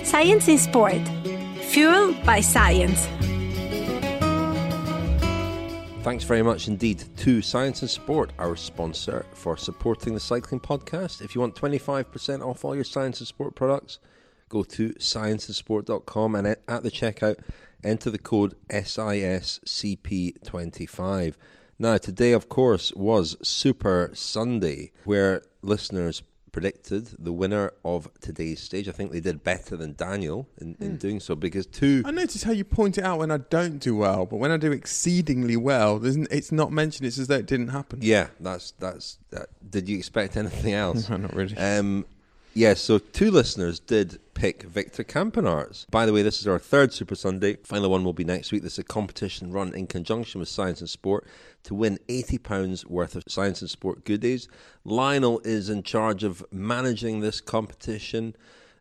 [0.03, 1.01] Science in Sport,
[1.61, 3.07] fueled by science.
[6.03, 11.23] Thanks very much indeed to Science in Sport, our sponsor, for supporting the Cycling Podcast.
[11.23, 14.01] If you want 25% off all your Science in Sport products,
[14.49, 17.39] go to scienceinsport.com and at the checkout,
[17.85, 21.35] enter the code SISCP25.
[21.79, 26.23] Now, today, of course, was Super Sunday, where listeners
[26.55, 28.89] predicted the winner of today's stage.
[28.89, 32.03] I think they did better than Daniel in, in doing so because two.
[32.05, 34.57] I notice how you point it out when I don't do well, but when I
[34.57, 37.09] do exceedingly well, it's not mentioned.
[37.09, 37.99] It's as though it didn't happen.
[38.03, 39.19] Yeah, that's that's.
[39.31, 39.49] That.
[39.69, 41.09] Did you expect anything else?
[41.15, 41.57] No, not really.
[41.57, 42.07] Um,
[42.55, 45.91] yeah, so two listeners did pick Victor Campenaerts.
[45.91, 47.57] By the way, this is our third Super Sunday.
[47.65, 48.63] Final one will be next week.
[48.63, 51.27] This is a competition run in conjunction with Science in Sport
[51.65, 54.49] to win £80 worth of Science in Sport goodies.
[54.85, 58.37] Lionel is in charge of managing this competition.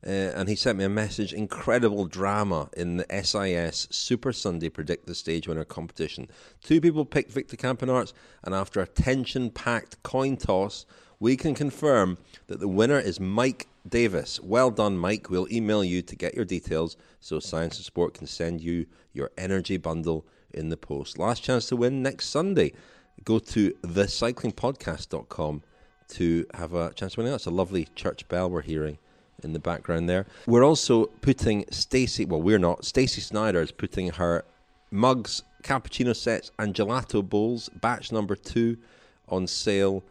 [0.06, 1.32] Uh, and he sent me a message.
[1.32, 6.28] Incredible drama in the SIS Super Sunday Predict the Stage Winner competition.
[6.62, 8.12] Two people picked Victor Campenaerts,
[8.44, 10.86] and after a tension packed coin toss,
[11.22, 12.18] we can confirm
[12.48, 14.42] that the winner is Mike Davis.
[14.42, 15.30] Well done, Mike.
[15.30, 19.32] We'll email you to get your details so Science in Sport can send you your
[19.38, 21.18] energy bundle in the post.
[21.18, 22.74] Last chance to win next Sunday.
[23.24, 25.64] Go to thecyclingpodcast.com
[26.10, 27.32] to have a chance to win.
[27.32, 28.98] That's a lovely church bell we're hearing
[29.44, 30.26] in the background there.
[30.46, 34.46] We're also putting Stacey, well, we're not, Stacey Snyder is putting her
[34.92, 38.78] mugs, cappuccino sets, and gelato bowls, batch number two,
[39.30, 40.04] on sale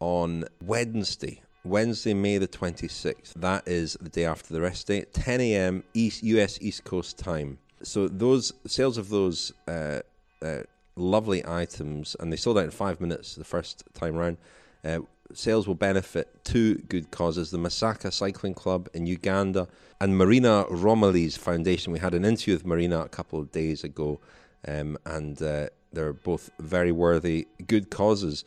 [0.00, 1.42] on Wednesday.
[1.64, 3.34] Wednesday, May the 26th.
[3.34, 5.84] That is the day after the rest day, 10 a.m.
[5.92, 7.58] East, US East Coast time.
[7.82, 10.00] So those sales of those uh,
[10.42, 10.62] uh,
[10.96, 14.36] lovely items, and they sold out in five minutes the first time round.
[14.84, 15.00] Uh,
[15.32, 19.68] sales will benefit two good causes the Masaka Cycling Club in Uganda
[20.00, 21.92] and Marina Romoli's foundation.
[21.92, 24.20] We had an interview with Marina a couple of days ago,
[24.66, 28.44] um, and uh, they're both very worthy good causes.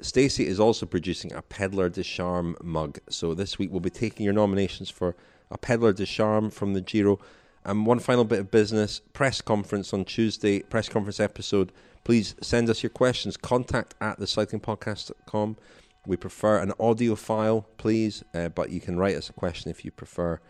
[0.00, 4.24] Stacey is also producing a Pedaleur de Charme mug, so this week we'll be taking
[4.24, 5.14] your nominations for
[5.50, 7.18] a Pedaleur de Charme from the Giro.
[7.64, 11.72] And one final bit of business press conference on Tuesday, press conference episode.
[12.04, 13.36] Please send us your questions.
[13.36, 15.56] Contact at thecyclingpodcast.com.
[16.04, 19.84] We prefer an audio file, please, uh, but you can write us a question if
[19.84, 20.40] you prefer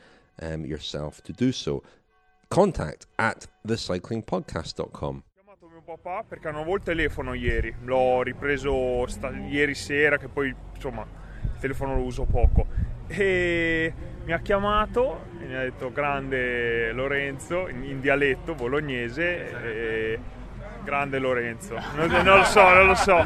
[0.40, 1.82] um, yourself to do so.
[2.48, 5.24] Contact at thecyclingpodcast.com.
[5.84, 11.02] papà perché non avevo il telefono ieri, l'ho ripreso sta- ieri sera che poi insomma
[11.42, 12.66] il telefono lo uso poco
[13.08, 13.92] e
[14.24, 20.18] mi ha chiamato e mi ha detto grande Lorenzo in, in dialetto bolognese e
[20.84, 23.24] grande Lorenzo non, non lo so non lo so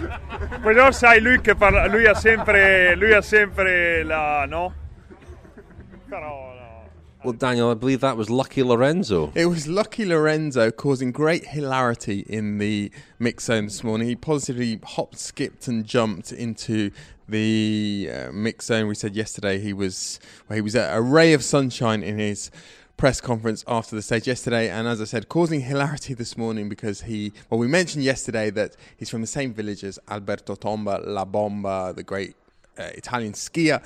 [0.61, 4.75] poi non sai lui che parla lui ha sempre lui ha sempre la no
[6.09, 6.47] però.
[7.25, 9.33] Well, Daniel, I believe that was Lucky Lorenzo.
[9.35, 14.07] It was Lucky Lorenzo causing great hilarity in the mix zone this morning.
[14.07, 16.93] He positively hopped, skipped, and jumped into
[17.29, 18.87] the uh, mix zone.
[18.87, 22.51] We said yesterday he was well, he was a, ray of sunshine in his
[22.97, 27.03] press conference after the stage yesterday, and as I said, causing hilarity this morning because
[27.03, 31.25] he well, we mentioned yesterday that he's from the same village as Alberto Tomba, La
[31.25, 32.35] Bomba, the great
[32.79, 33.83] uh, Italian skier.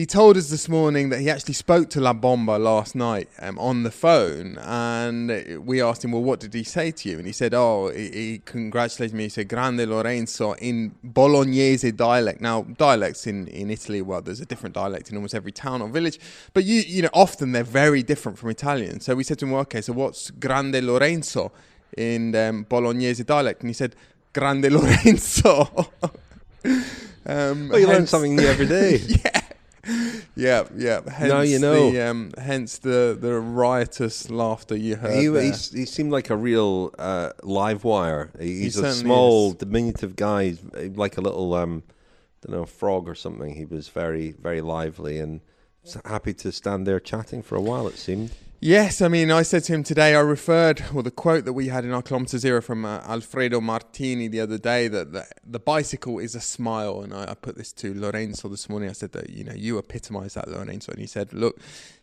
[0.00, 3.58] He told us this morning that he actually spoke to La Bomba last night um,
[3.58, 7.26] on the phone, and we asked him, "Well, what did he say to you?" And
[7.26, 9.24] he said, "Oh, he, he congratulated me.
[9.24, 12.40] He said, Grande Lorenzo in Bolognese dialect.
[12.40, 15.88] Now, dialects in, in Italy, well, there's a different dialect in almost every town or
[15.90, 16.18] village,
[16.54, 19.00] but you you know often they're very different from Italian.
[19.00, 21.52] So we said to him, well, "Okay, so what's Grande Lorenzo
[21.94, 23.94] in um, Bolognese dialect?" And he said,
[24.32, 25.68] "Grande Lorenzo."
[27.26, 28.96] um, Well, you learn something new every day.
[29.06, 29.39] yeah.
[30.36, 31.00] Yeah, yeah.
[31.10, 31.90] Hence Now you know.
[31.90, 35.12] The, um, hence the, the riotous laughter you heard.
[35.72, 38.30] He, he seemed like a real uh, live wire.
[38.38, 39.54] He- He's a small, is.
[39.56, 40.60] diminutive guy, He's,
[40.94, 41.82] like a little, um,
[42.46, 43.54] don't know, frog or something.
[43.54, 45.40] He was very, very lively and
[46.04, 47.86] happy to stand there chatting for a while.
[47.88, 48.30] It seemed.
[48.62, 51.68] Yes, I mean, I said to him today, I referred, well, the quote that we
[51.68, 55.58] had in our Kilometer Zero from uh, Alfredo Martini the other day that the, the
[55.58, 57.00] bicycle is a smile.
[57.00, 58.90] And I, I put this to Lorenzo this morning.
[58.90, 60.92] I said that, you know, you epitomize that, Lorenzo.
[60.92, 61.58] And he said, look,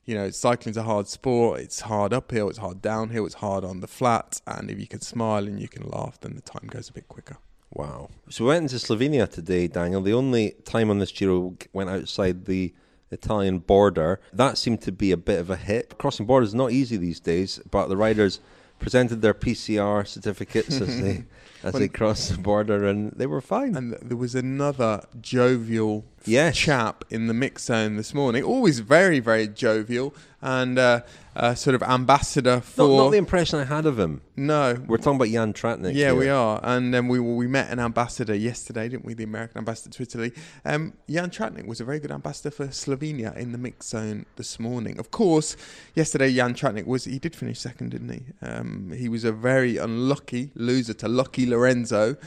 [0.05, 1.59] you know, cycling's a hard sport.
[1.59, 4.41] It's hard uphill, it's hard downhill, it's hard on the flat.
[4.47, 7.07] And if you can smile and you can laugh, then the time goes a bit
[7.07, 7.37] quicker.
[7.71, 8.09] Wow.
[8.29, 10.01] So we went into Slovenia today, Daniel.
[10.01, 12.73] The only time on this Giro went outside the
[13.11, 14.19] Italian border.
[14.33, 15.97] That seemed to be a bit of a hit.
[15.97, 18.39] Crossing borders is not easy these days, but the riders
[18.79, 21.25] presented their PCR certificates as they
[21.63, 23.75] as they crossed the border, and they were fine.
[23.75, 26.57] And there was another jovial Yes.
[26.57, 28.43] chap in the mix zone this morning.
[28.43, 31.01] Always very, very jovial and uh,
[31.35, 32.87] uh, sort of ambassador for.
[32.87, 34.21] Not, not the impression I had of him.
[34.35, 35.93] no, We're talking about Jan Tratnik.
[35.93, 36.15] yeah, here.
[36.15, 36.59] we are.
[36.63, 39.13] And then we we met an ambassador yesterday, didn't we?
[39.13, 40.33] The American ambassador to Italy.
[40.65, 44.59] Um, Jan Tratnik was a very good ambassador for Slovenia in the mix zone this
[44.59, 44.99] morning.
[44.99, 45.55] Of course,
[45.95, 48.23] yesterday Jan Tratnik was he did finish second, didn't he?
[48.41, 52.17] Um, he was a very unlucky loser to Lucky Lorenzo.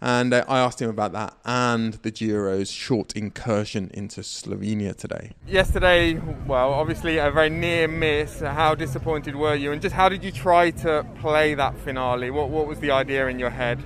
[0.00, 5.32] And uh, I asked him about that and the Giro's short incursion into Slovenia today.
[5.46, 8.40] Yesterday, well, obviously a very near miss.
[8.40, 9.72] How disappointed were you?
[9.72, 12.30] And just how did you try to play that finale?
[12.30, 13.82] What, what was the idea in your head?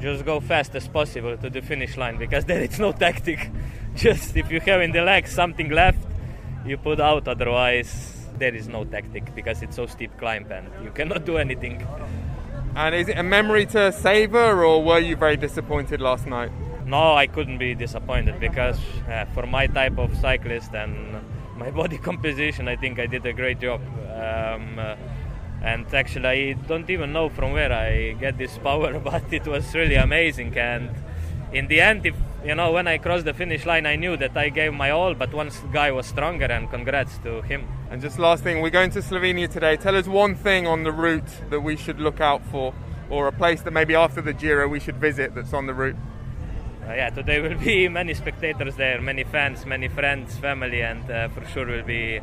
[0.00, 3.50] just go fast as possible to the finish line because there is no tactic.
[3.94, 6.04] Just if you have in the legs something left,
[6.66, 7.28] you put out.
[7.28, 11.86] Otherwise, there is no tactic because it's so steep climb and you cannot do anything.
[12.76, 16.50] And is it a memory to savor, or were you very disappointed last night?
[16.84, 21.20] No, I couldn't be disappointed because uh, for my type of cyclist and
[21.56, 23.80] my body composition, I think I did a great job.
[24.10, 24.96] Um, uh,
[25.62, 29.72] and actually, I don't even know from where I get this power, but it was
[29.72, 30.58] really amazing.
[30.58, 30.90] And
[31.54, 32.14] in the end, if
[32.44, 35.14] you know, when I crossed the finish line, I knew that I gave my all,
[35.14, 37.66] but one guy was stronger, and congrats to him.
[37.90, 39.76] And just last thing, we're going to Slovenia today.
[39.76, 42.74] Tell us one thing on the route that we should look out for,
[43.08, 45.96] or a place that maybe after the Giro we should visit that's on the route.
[46.86, 51.28] Uh, yeah, today will be many spectators there, many fans, many friends, family, and uh,
[51.28, 52.20] for sure will be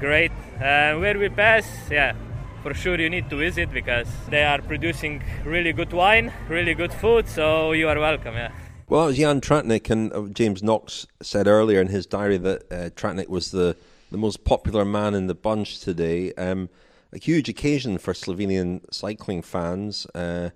[0.00, 0.32] great.
[0.56, 2.14] Uh, where we pass, yeah,
[2.62, 6.92] for sure you need to visit because they are producing really good wine, really good
[6.92, 8.34] food, so you are welcome.
[8.34, 8.52] Yeah.
[8.88, 12.62] Well, it was Jan Tratnik, and uh, James Knox said earlier in his diary that
[12.70, 13.76] uh, Tratnik was the,
[14.10, 16.32] the most popular man in the bunch today.
[16.34, 16.68] Um,
[17.12, 20.50] a huge occasion for Slovenian cycling fans uh,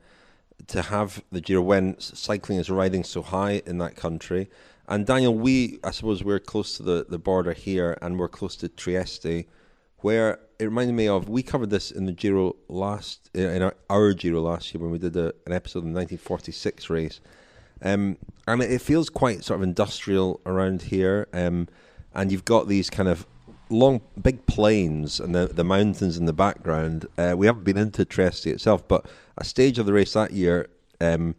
[0.68, 4.48] to have the Giro when cycling is riding so high in that country.
[4.88, 8.54] And Daniel, we, I suppose, we're close to the, the border here and we're close
[8.56, 9.46] to Trieste,
[9.98, 14.12] where it reminded me of, we covered this in the Giro last, in our, our
[14.12, 17.20] Giro last year when we did a, an episode of the 1946 race.
[17.82, 18.16] Um,
[18.46, 21.28] and it feels quite sort of industrial around here.
[21.32, 21.68] Um,
[22.14, 23.26] and you've got these kind of
[23.68, 27.06] long, big plains and the, the mountains in the background.
[27.18, 30.68] Uh, we haven't been into Trieste itself, but a stage of the race that year
[31.00, 31.34] um,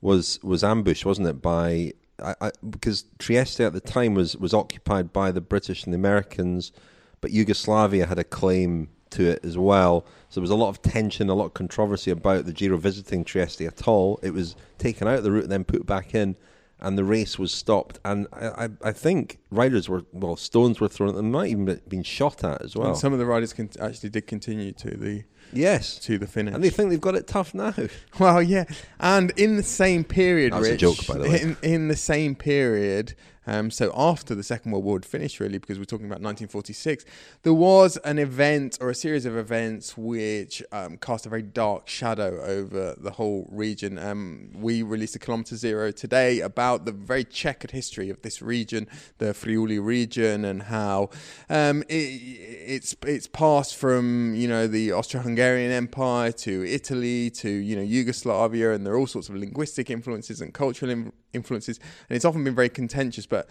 [0.00, 1.40] was was ambushed, wasn't it?
[1.40, 5.92] By I, I, because Trieste at the time was was occupied by the British and
[5.92, 6.72] the Americans,
[7.20, 10.04] but Yugoslavia had a claim to it as well.
[10.28, 13.24] So there was a lot of tension, a lot of controversy about the Giro visiting
[13.24, 14.20] Trieste at all.
[14.22, 16.36] It was taken out of the route and then put back in,
[16.80, 17.98] and the race was stopped.
[18.04, 21.80] And I, I, I think riders were, well, stones were thrown at them, might even
[21.88, 22.88] been shot at as well.
[22.88, 26.54] And some of the riders con- actually did continue to the yes to the finish,
[26.54, 27.72] and they think they've got it tough now.
[28.20, 28.64] Well, yeah,
[29.00, 31.40] and in the same period, That was a joke, by the way.
[31.40, 33.14] In, in the same period,
[33.48, 37.06] um, so after the Second World War had finished, really, because we're talking about 1946,
[37.44, 41.88] there was an event or a series of events which um, cast a very dark
[41.88, 43.98] shadow over the whole region.
[43.98, 48.86] Um, we released a Kilometer Zero today about the very checkered history of this region,
[49.16, 51.08] the Friuli region, and how
[51.48, 57.76] um, it, it's it's passed from you know the Austro-Hungarian Empire to Italy to you
[57.76, 62.16] know Yugoslavia, and there are all sorts of linguistic influences and cultural in- influences, and
[62.16, 63.26] it's often been very contentious.
[63.26, 63.48] But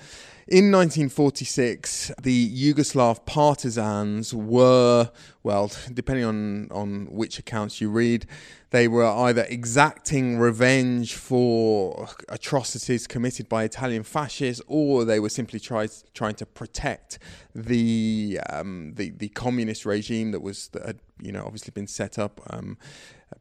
[0.47, 5.11] in 1946, the Yugoslav partisans were,
[5.43, 8.25] well, depending on, on which accounts you read,
[8.69, 15.59] they were either exacting revenge for atrocities committed by Italian fascists, or they were simply
[15.59, 17.19] try, trying to protect
[17.55, 22.19] the, um, the the communist regime that was that had you know obviously been set
[22.19, 22.77] up um,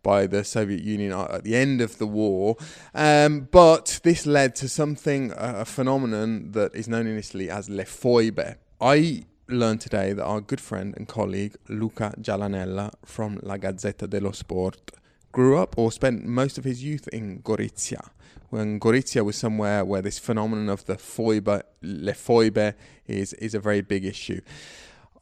[0.03, 2.57] by the Soviet Union at the end of the war.
[2.94, 7.85] Um, but this led to something, a phenomenon that is known in Italy as le
[7.85, 8.57] foibe.
[8.81, 14.33] I learned today that our good friend and colleague Luca Gialanella from La Gazzetta dello
[14.33, 14.92] Sport
[15.33, 18.11] grew up or spent most of his youth in Gorizia.
[18.51, 22.75] When Gorizia was somewhere where this phenomenon of the foibe, le foibe,
[23.07, 24.40] is, is a very big issue.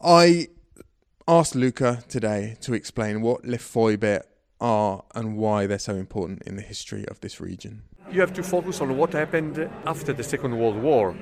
[0.01, 0.49] I
[1.27, 4.23] asked Luca today to explain what le foibe
[4.61, 7.83] are and why they're so important in the history of this region.
[8.11, 11.15] You have to focus on what happened after the Second World War,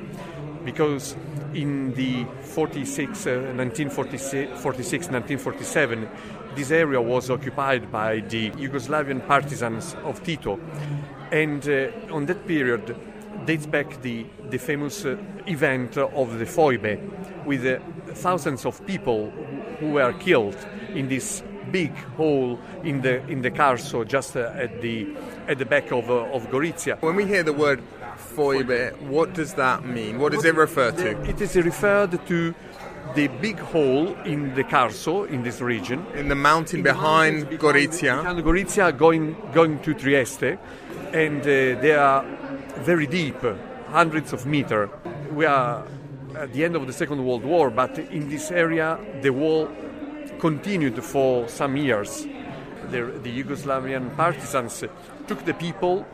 [0.64, 1.16] because
[1.54, 6.08] in the 46, uh, 1946, 1947,
[6.54, 10.58] this area was occupied by the Yugoslavian partisans of Tito,
[11.30, 12.96] and uh, on that period
[13.46, 15.16] dates back the, the famous uh,
[15.46, 17.00] event of the Foibe,
[17.46, 17.78] with uh,
[18.14, 19.30] thousands of people
[19.80, 20.56] who were killed
[20.94, 25.08] in this big hole in the in the Carso, just uh, at the
[25.48, 27.00] at the back of uh, of Gorizia.
[27.00, 27.82] When we hear the word
[28.36, 30.18] foibe, what does that mean?
[30.18, 31.08] What does it refer to?
[31.28, 32.54] It is referred to
[33.14, 38.16] the big hole in the Carso in this region, in the mountain behind Gorizia.
[38.18, 40.58] behind Gorizia, going going to Trieste,
[41.12, 42.24] and uh, they are
[42.84, 43.40] very deep,
[43.88, 44.88] hundreds of meters.
[45.30, 45.84] We are
[46.34, 49.68] at the end of the Second World War, but in this area the wall
[50.42, 52.26] continued for some years.
[52.90, 54.84] The, the Yugoslavian partisans
[55.28, 56.04] took the people.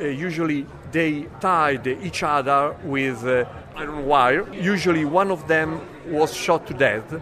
[0.00, 3.44] Uh, usually, they tied each other with uh,
[3.76, 4.50] iron wire.
[4.54, 7.20] Usually, one of them was shot to death,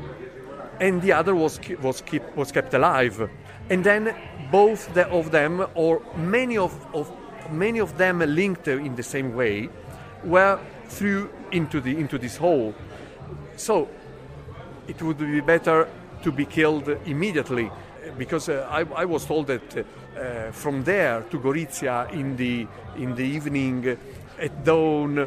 [0.80, 3.28] and the other was was keep, was kept alive.
[3.68, 4.14] And then
[4.52, 7.10] both the, of them, or many of, of
[7.50, 9.68] many of them linked in the same way,
[10.24, 12.72] were threw into the into this hole.
[13.56, 13.88] So
[14.86, 15.88] it would be better
[16.22, 17.70] to be killed immediately
[18.16, 22.66] because uh, I, I, was told that uh, from there to Gorizia in the
[22.96, 23.96] in the evening uh,
[24.38, 25.26] at dawn uh,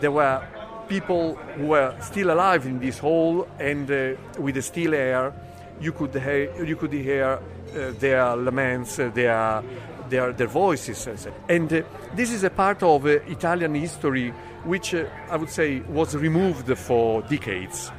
[0.00, 0.42] there were
[0.88, 5.32] people who were still alive in this hall and uh, with the still air.
[5.80, 9.62] You could hear, you could hear uh, their laments their
[10.08, 11.06] their, their voices
[11.48, 11.84] and
[12.16, 14.30] this is a part of Italian history
[14.64, 17.92] which I would say was removed for decades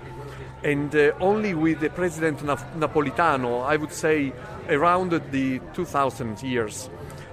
[0.63, 4.31] and uh, only with the President Napolitano, I would say
[4.69, 6.89] around the 2000 years,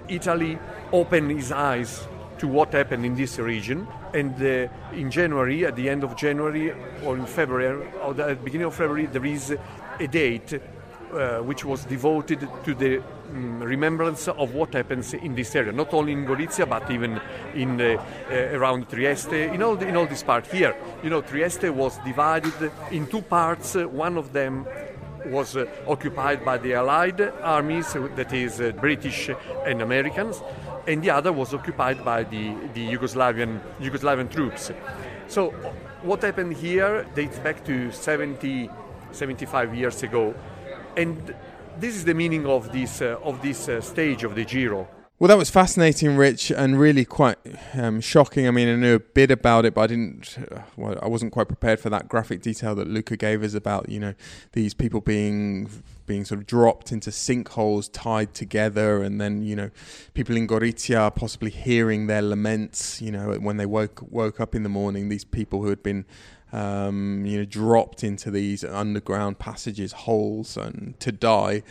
[0.09, 0.59] Italy
[0.93, 2.07] opened its eyes
[2.39, 3.87] to what happened in this region.
[4.15, 6.73] And uh, in January, at the end of January
[7.05, 9.55] or in February, or at the beginning of February, there is
[10.01, 10.61] a date
[11.13, 15.93] uh, which was devoted to the um, remembrance of what happens in this area, not
[15.95, 17.21] only in Gorizia but even
[17.55, 17.97] in uh,
[18.53, 20.77] around Trieste, in all the, in all this part here.
[21.03, 23.75] You know, Trieste was divided in two parts.
[23.75, 24.67] One of them
[25.27, 29.31] was uh, occupied by the Allied armies, that is uh, British
[29.67, 30.43] and Americans,
[30.87, 34.71] and the other was occupied by the, the Yugoslavian Yugoslavian troops.
[35.27, 35.51] So,
[36.03, 38.71] what happened here dates back to 70,
[39.13, 40.35] 75 years ago
[40.99, 41.35] and
[41.79, 44.89] this is the meaning of this uh, of this uh, stage of the Giro.
[45.21, 47.39] Well, that was fascinating, Rich, and really quite
[47.75, 48.47] um, shocking.
[48.47, 50.39] I mean, I knew a bit about it, but I didn't.
[50.39, 53.89] Uh, well, I wasn't quite prepared for that graphic detail that Luca gave us about
[53.89, 54.15] you know
[54.53, 55.71] these people being
[56.07, 59.71] being sort of dropped into sinkholes, tied together, and then you know
[60.15, 63.01] people in Gorizia possibly hearing their laments.
[63.01, 66.07] You know, when they woke woke up in the morning, these people who had been
[66.53, 71.63] um, you know, dropped into these underground passages, holes, and to die.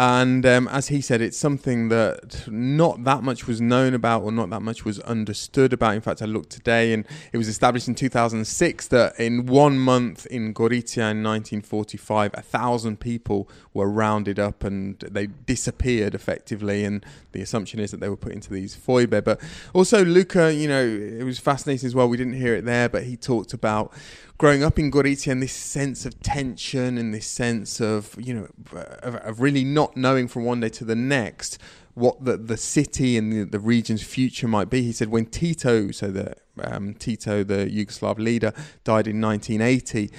[0.00, 4.30] And um, as he said, it's something that not that much was known about or
[4.30, 5.96] not that much was understood about.
[5.96, 10.24] In fact, I looked today and it was established in 2006 that in one month
[10.26, 16.84] in Gorizia in 1945, a thousand people were rounded up and they disappeared effectively.
[16.84, 19.24] And the assumption is that they were put into these foibe.
[19.24, 19.40] But
[19.72, 22.08] also, Luca, you know, it was fascinating as well.
[22.08, 23.92] We didn't hear it there, but he talked about
[24.38, 28.48] growing up in Gorizia and this sense of tension and this sense of you know
[29.02, 31.58] of, of, really not knowing from one day to the next
[31.94, 34.82] what the, the city and the, the region's future might be.
[34.82, 38.52] He said when Tito, so the um, Tito, the Yugoslav leader,
[38.84, 40.10] died in 1980.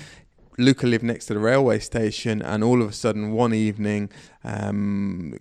[0.57, 4.09] Luca lived next to the railway station, and all of a sudden, one evening,
[4.43, 5.37] um,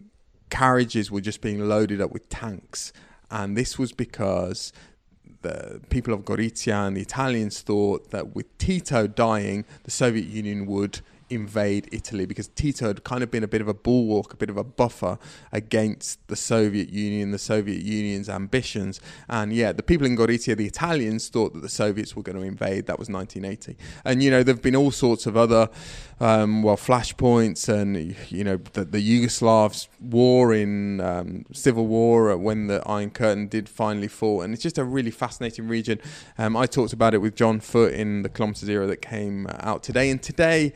[0.48, 2.92] carriages were just being loaded up with tanks.
[3.30, 4.72] And this was because
[5.42, 10.66] the people of Gorizia and the Italians thought that with Tito dying, the Soviet Union
[10.66, 14.36] would invade Italy because Tito had kind of been a bit of a bulwark, a
[14.36, 15.18] bit of a buffer
[15.52, 19.00] against the Soviet Union, the Soviet Union's ambitions.
[19.28, 22.42] And yeah, the people in Gorizia, the Italians, thought that the Soviets were going to
[22.42, 22.86] invade.
[22.86, 23.76] That was 1980.
[24.04, 25.68] And you know, there have been all sorts of other,
[26.20, 32.66] um, well, flashpoints and you know, the, the Yugoslavs war in um, civil war when
[32.66, 34.42] the Iron Curtain did finally fall.
[34.42, 36.00] And it's just a really fascinating region.
[36.36, 39.82] Um, I talked about it with John Foot in the Kilometre Zero that came out
[39.82, 40.10] today.
[40.10, 40.72] And today,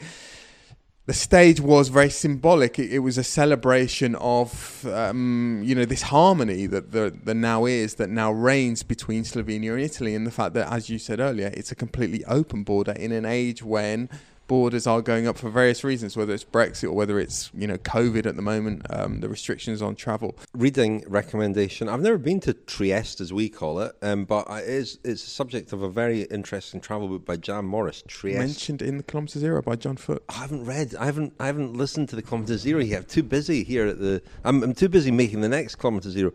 [1.07, 2.79] the stage was very symbolic.
[2.79, 7.65] It, it was a celebration of, um, you know, this harmony that there, there now
[7.65, 11.19] is, that now reigns between Slovenia and Italy, and the fact that, as you said
[11.19, 14.09] earlier, it's a completely open border in an age when
[14.47, 17.79] borders are going up for various reasons, whether it's Brexit or whether it's you know
[17.79, 20.37] COVID at the moment, um, the restrictions on travel.
[20.55, 21.89] Reading recommendation.
[21.89, 25.31] I've never been to Trieste, as we call it, um, but it is it's a
[25.31, 28.03] subject of a very interesting travel book by Jan Morris.
[28.07, 30.23] Trieste mentioned in the Kilometre Zero by John Foot.
[30.29, 30.95] I haven't read.
[30.95, 31.35] I haven't.
[31.41, 32.99] I haven't listened to the Kilometre Zero yet.
[32.99, 34.23] I'm too busy here at the.
[34.45, 36.33] I'm, I'm too busy making the next Kilometre Zero.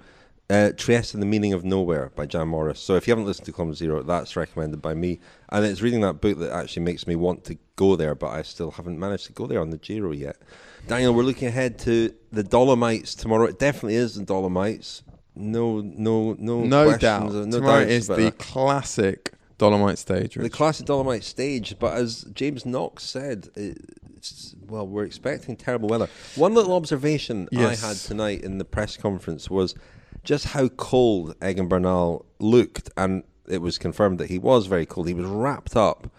[0.49, 2.79] Uh, Trieste and the Meaning of Nowhere by Jan Morris.
[2.79, 5.19] So if you haven't listened to Kilometre Zero, that's recommended by me.
[5.49, 8.43] And it's reading that book that actually makes me want to go there, but I
[8.43, 10.37] still haven't managed to go there on the Giro yet.
[10.87, 13.45] Daniel, we're looking ahead to the Dolomites tomorrow.
[13.45, 15.03] It definitely is the Dolomites.
[15.35, 17.33] No, no, no, no doubt.
[17.33, 18.37] No tomorrow is the that.
[18.37, 20.37] classic Dolomite stage.
[20.37, 20.43] Rich.
[20.43, 26.09] The classic Dolomite stage, but as James Knox said, it's, well, we're expecting terrible weather.
[26.35, 27.83] One little observation yes.
[27.83, 29.75] I had tonight in the press conference was
[30.23, 35.07] just how cold Egan Bernal looked, and it was confirmed that he was very cold.
[35.07, 36.11] He was wrapped up,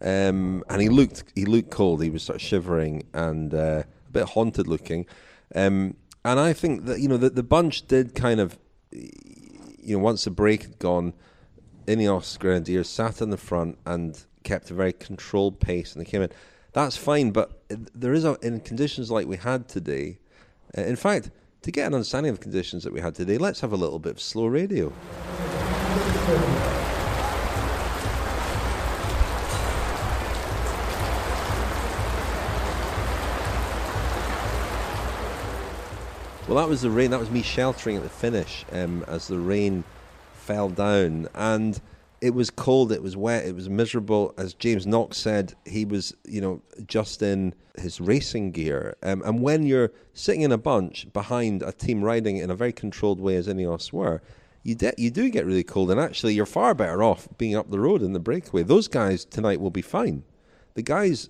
[0.00, 2.02] um, and he looked he looked cold.
[2.02, 5.06] He was sort of shivering and uh, a bit haunted looking.
[5.54, 8.58] Um, and I think that you know that the bunch did kind of,
[8.90, 11.14] you know, once the break had gone,
[11.86, 16.22] Ineos Grenadiers sat in the front and kept a very controlled pace, and they came
[16.22, 16.30] in.
[16.72, 20.18] That's fine, but there is a, in conditions like we had today.
[20.76, 21.30] Uh, in fact,
[21.62, 24.00] to get an understanding of the conditions that we had today, let's have a little
[24.00, 24.92] bit of slow radio.
[36.48, 37.12] Well, that was the rain.
[37.12, 39.84] That was me sheltering at the finish um, as the rain
[40.34, 41.28] fell down.
[41.32, 41.80] And
[42.22, 42.92] it was cold.
[42.92, 43.44] It was wet.
[43.44, 44.32] It was miserable.
[44.38, 48.96] As James Knox said, he was, you know, just in his racing gear.
[49.02, 52.72] Um, and when you're sitting in a bunch behind a team riding in a very
[52.72, 54.22] controlled way, as Ineos were,
[54.62, 55.90] you de- you do get really cold.
[55.90, 58.62] And actually, you're far better off being up the road in the breakaway.
[58.62, 60.22] Those guys tonight will be fine.
[60.74, 61.28] The guys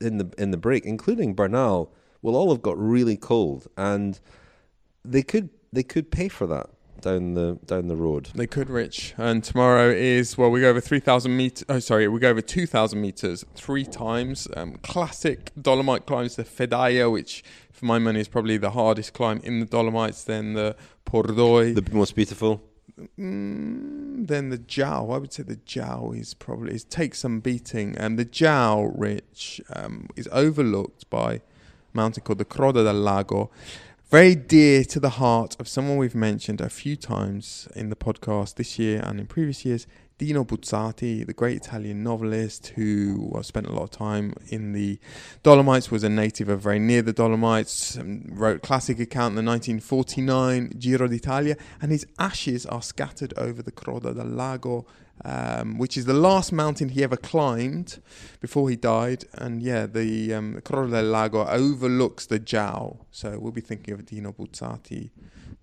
[0.00, 4.20] in the in the break, including Bernal, will all have got really cold, and
[5.04, 6.70] they could they could pay for that
[7.00, 8.30] down the down the road.
[8.34, 9.14] They could, Rich.
[9.16, 11.64] And tomorrow is well, we go over three thousand meters.
[11.68, 14.48] Oh, sorry, we go over two thousand meters three times.
[14.56, 19.40] Um, classic Dolomite climbs, the Fedaia, which for my money is probably the hardest climb
[19.44, 20.24] in the Dolomites.
[20.24, 20.76] Then the
[21.06, 22.62] Pordoi, the most beautiful.
[23.18, 27.96] Mm, then the Giau, I would say the Giau is probably is take some beating,
[27.96, 31.40] and the Giau, Rich, um, is overlooked by a
[31.92, 33.50] mountain called the Croda del Lago
[34.10, 38.54] very dear to the heart of someone we've mentioned a few times in the podcast
[38.54, 39.86] this year and in previous years,
[40.16, 44.98] Dino Buzzati, the great Italian novelist who spent a lot of time in the
[45.42, 49.44] Dolomites, was a native of very near the Dolomites, um, wrote a classic account in
[49.44, 54.86] the 1949 Giro d'Italia, and his ashes are scattered over the Croda del Lago
[55.24, 58.00] um, which is the last mountain he ever climbed
[58.40, 59.24] before he died.
[59.34, 62.98] And yeah, the um, del Lago overlooks the Giau.
[63.10, 65.10] So we'll be thinking of Dino Buzzati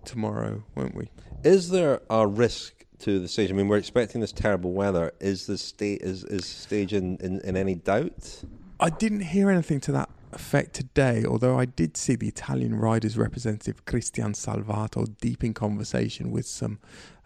[0.04, 1.10] tomorrow, won't we?
[1.44, 3.50] Is there a risk to the stage?
[3.50, 5.12] I mean, we're expecting this terrible weather.
[5.20, 8.42] Is the state is is stage in, in, in any doubt?
[8.78, 13.18] I didn't hear anything to that effect today, although I did see the Italian riders
[13.18, 16.78] representative Cristian Salvato deep in conversation with some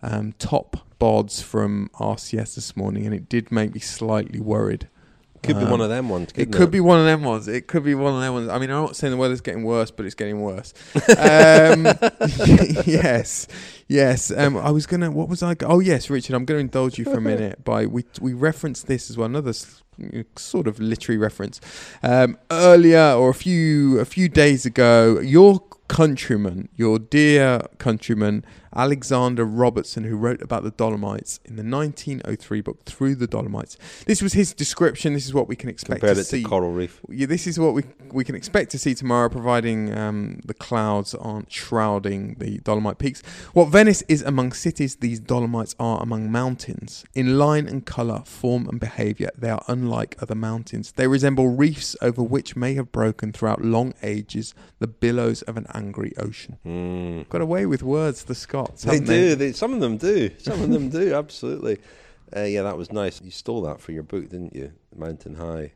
[0.02, 4.88] um, top bods from RCS this morning, and it did make me slightly worried.
[5.43, 6.30] Could um, be one of them ones.
[6.36, 6.70] It could it?
[6.70, 7.49] be one of them ones.
[7.49, 8.49] It could be one of them ones.
[8.49, 10.74] I mean, I'm not saying the weather's getting worse, but it's getting worse.
[11.18, 11.84] um,
[12.86, 13.49] yes,
[13.88, 14.30] yes.
[14.30, 15.11] Um, I was gonna.
[15.11, 15.55] What was I?
[15.55, 16.34] Go- oh, yes, Richard.
[16.34, 19.26] I'm going to indulge you for a minute by we we referenced this as well.
[19.26, 19.55] Another
[20.36, 21.61] sort of literary reference
[22.03, 25.20] um, earlier or a few a few days ago.
[25.20, 28.45] Your countryman, your dear countryman,
[28.75, 33.77] Alexander Robertson, who wrote about the Dolomites in the 1903 book Through the Dolomites.
[34.07, 35.14] This was his description.
[35.14, 36.43] This is what we can expect Compared to see.
[36.43, 37.01] To coral reef.
[37.09, 41.14] Yeah, this is what we we can expect to see tomorrow, providing um, the clouds
[41.14, 43.23] aren't shrouding the Dolomite peaks.
[43.53, 47.05] What Venice is among cities, these Dolomites are among mountains.
[47.14, 50.93] In line and colour, form and behaviour, they are unlike other mountains.
[50.93, 55.66] They resemble reefs over which may have broken throughout long ages the billows of an
[55.75, 56.59] angry ocean.
[56.66, 57.29] Mm.
[57.29, 58.35] Got away with words, the
[58.66, 58.82] Scots.
[58.84, 59.06] They do.
[59.06, 59.34] They?
[59.34, 60.30] They, some of them do.
[60.38, 61.14] Some of them do.
[61.22, 61.78] Absolutely.
[62.34, 63.20] Uh, yeah, that was nice.
[63.20, 64.72] You stole that for your book, didn't you?
[64.94, 65.72] Mountain High.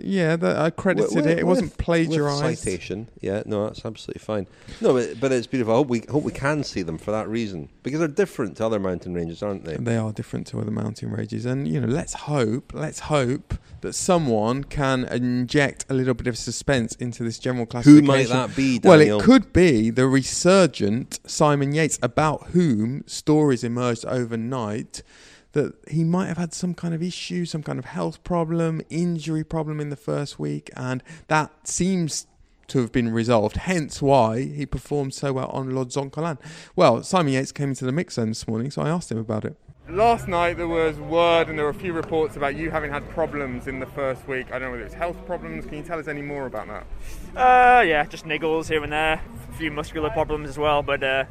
[0.00, 1.38] Yeah, the, I credited with, it.
[1.40, 2.60] It wasn't plagiarized.
[2.60, 3.08] citation.
[3.20, 4.46] Yeah, no, that's absolutely fine.
[4.80, 5.74] No, but, but it's beautiful.
[5.74, 8.66] I hope we hope we can see them for that reason because they're different to
[8.66, 9.76] other mountain ranges, aren't they?
[9.76, 13.94] They are different to other mountain ranges, and you know, let's hope, let's hope that
[13.94, 18.04] someone can inject a little bit of suspense into this general classification.
[18.04, 18.78] Who might that be?
[18.78, 19.18] Daniel?
[19.18, 25.02] Well, it could be the resurgent Simon Yates, about whom stories emerged overnight
[25.58, 29.44] that he might have had some kind of issue, some kind of health problem, injury
[29.44, 32.26] problem in the first week, and that seems
[32.68, 33.56] to have been resolved.
[33.56, 36.38] Hence why he performed so well on Lodzoncolan.
[36.76, 39.44] Well, Simon Yates came into the mix then this morning, so I asked him about
[39.44, 39.56] it.
[39.90, 43.08] Last night there was word and there were a few reports about you having had
[43.08, 44.48] problems in the first week.
[44.48, 45.64] I don't know whether it was health problems.
[45.64, 46.86] Can you tell us any more about that?
[47.34, 51.24] Uh, yeah, just niggles here and there, a few muscular problems as well, but uh,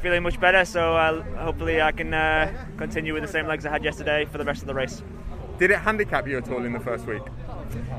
[0.00, 0.64] feeling much better.
[0.64, 4.38] So uh, hopefully I can uh, continue with the same legs I had yesterday for
[4.38, 5.02] the rest of the race.
[5.58, 7.22] Did it handicap you at all in the first week?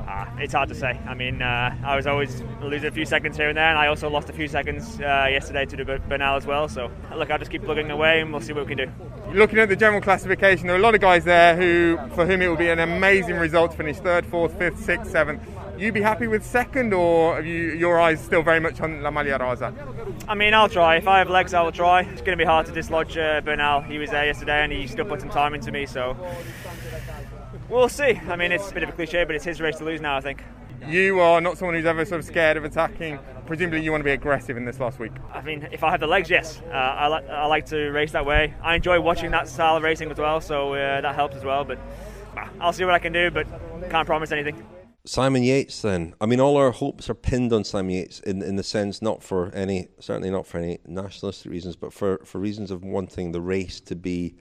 [0.08, 1.00] Uh, it's hard to say.
[1.08, 3.88] I mean, uh, I was always losing a few seconds here and there, and I
[3.88, 6.68] also lost a few seconds uh, yesterday to the Bernal as well.
[6.68, 9.38] So, look, I'll just keep plugging away, and we'll see what we can do.
[9.38, 12.42] Looking at the general classification, there are a lot of guys there who, for whom
[12.42, 15.44] it will be an amazing result to finish third, fourth, fifth, sixth, seventh.
[15.80, 19.12] You be happy with second, or have you your eyes still very much on La
[19.12, 19.74] Maglia Rosa?
[20.28, 20.98] I mean, I'll try.
[20.98, 22.02] If I have legs, I will try.
[22.02, 23.82] It's going to be hard to dislodge uh, Bernal.
[23.84, 25.86] He was there yesterday, and he still put some time into me.
[25.86, 26.18] So
[27.70, 28.20] we'll see.
[28.28, 30.18] I mean, it's a bit of a cliche, but it's his race to lose now.
[30.18, 30.44] I think.
[30.86, 33.18] You are not someone who's ever sort of scared of attacking.
[33.46, 35.14] Presumably, you want to be aggressive in this last week.
[35.34, 36.62] I mean, if I have the legs, yes.
[36.68, 38.54] Uh, I, li- I like to race that way.
[38.62, 41.64] I enjoy watching that style of racing as well, so uh, that helps as well.
[41.64, 41.80] But
[42.60, 43.48] I'll see what I can do, but
[43.90, 44.62] can't promise anything.
[45.06, 46.14] Simon Yates, then.
[46.20, 49.24] I mean, all our hopes are pinned on Simon Yates in, in the sense not
[49.24, 53.42] for any, certainly not for any nationalistic reasons, but for, for reasons of wanting the
[53.42, 54.36] race to be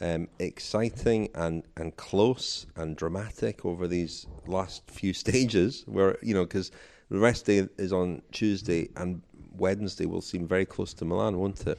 [0.00, 5.84] um, exciting and, and close and dramatic over these last few stages.
[5.86, 6.70] Where, you know, because
[7.10, 11.66] the rest day is on Tuesday, and Wednesday will seem very close to Milan, won't
[11.66, 11.78] it?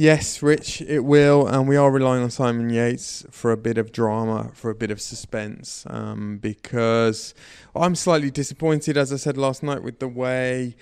[0.00, 3.90] Yes, Rich, it will, and we are relying on Simon Yates for a bit of
[3.90, 7.34] drama, for a bit of suspense, um, because
[7.74, 10.76] I'm slightly disappointed, as I said last night, with the way,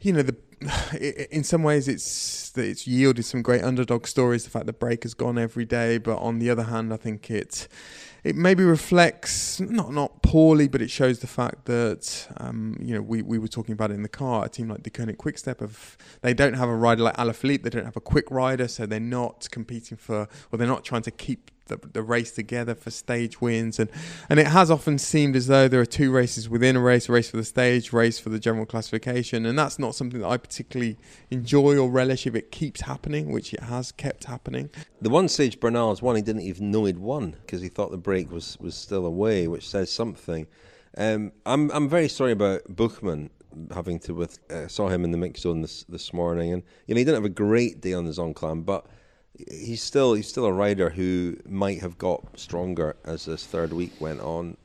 [0.00, 0.34] you know, the
[1.30, 4.44] in some ways it's it's yielded some great underdog stories.
[4.44, 7.30] The fact that break has gone every day, but on the other hand, I think
[7.30, 7.68] it
[8.24, 13.02] it maybe reflects not not poorly, but it shows the fact that um, you know
[13.02, 14.46] we, we were talking about it in the car.
[14.46, 17.62] A team like the Deceuninck-QuickStep of they don't have a rider like Alaphilippe.
[17.62, 21.02] They don't have a quick rider, so they're not competing for or they're not trying
[21.02, 23.78] to keep the, the race together for stage wins.
[23.78, 23.90] And
[24.28, 27.12] and it has often seemed as though there are two races within a race a
[27.12, 29.46] race for the stage race for the general classification.
[29.46, 30.98] And that's not something that I particularly
[31.30, 32.26] enjoy or relish.
[32.26, 34.70] If it keeps happening which it has kept happening.
[35.00, 37.98] The one stage Bernal's won he didn't even know he'd won because he thought the
[37.98, 40.46] break was was still away which says something.
[40.96, 43.30] Um, I'm I'm very sorry about Buchmann
[43.72, 46.52] having to with uh, saw him in the mix zone this this morning.
[46.52, 48.86] And you know he didn't have a great day on the Zoncolan but
[49.50, 53.92] he's still he's still a rider who might have got stronger as this third week
[54.00, 54.56] went on.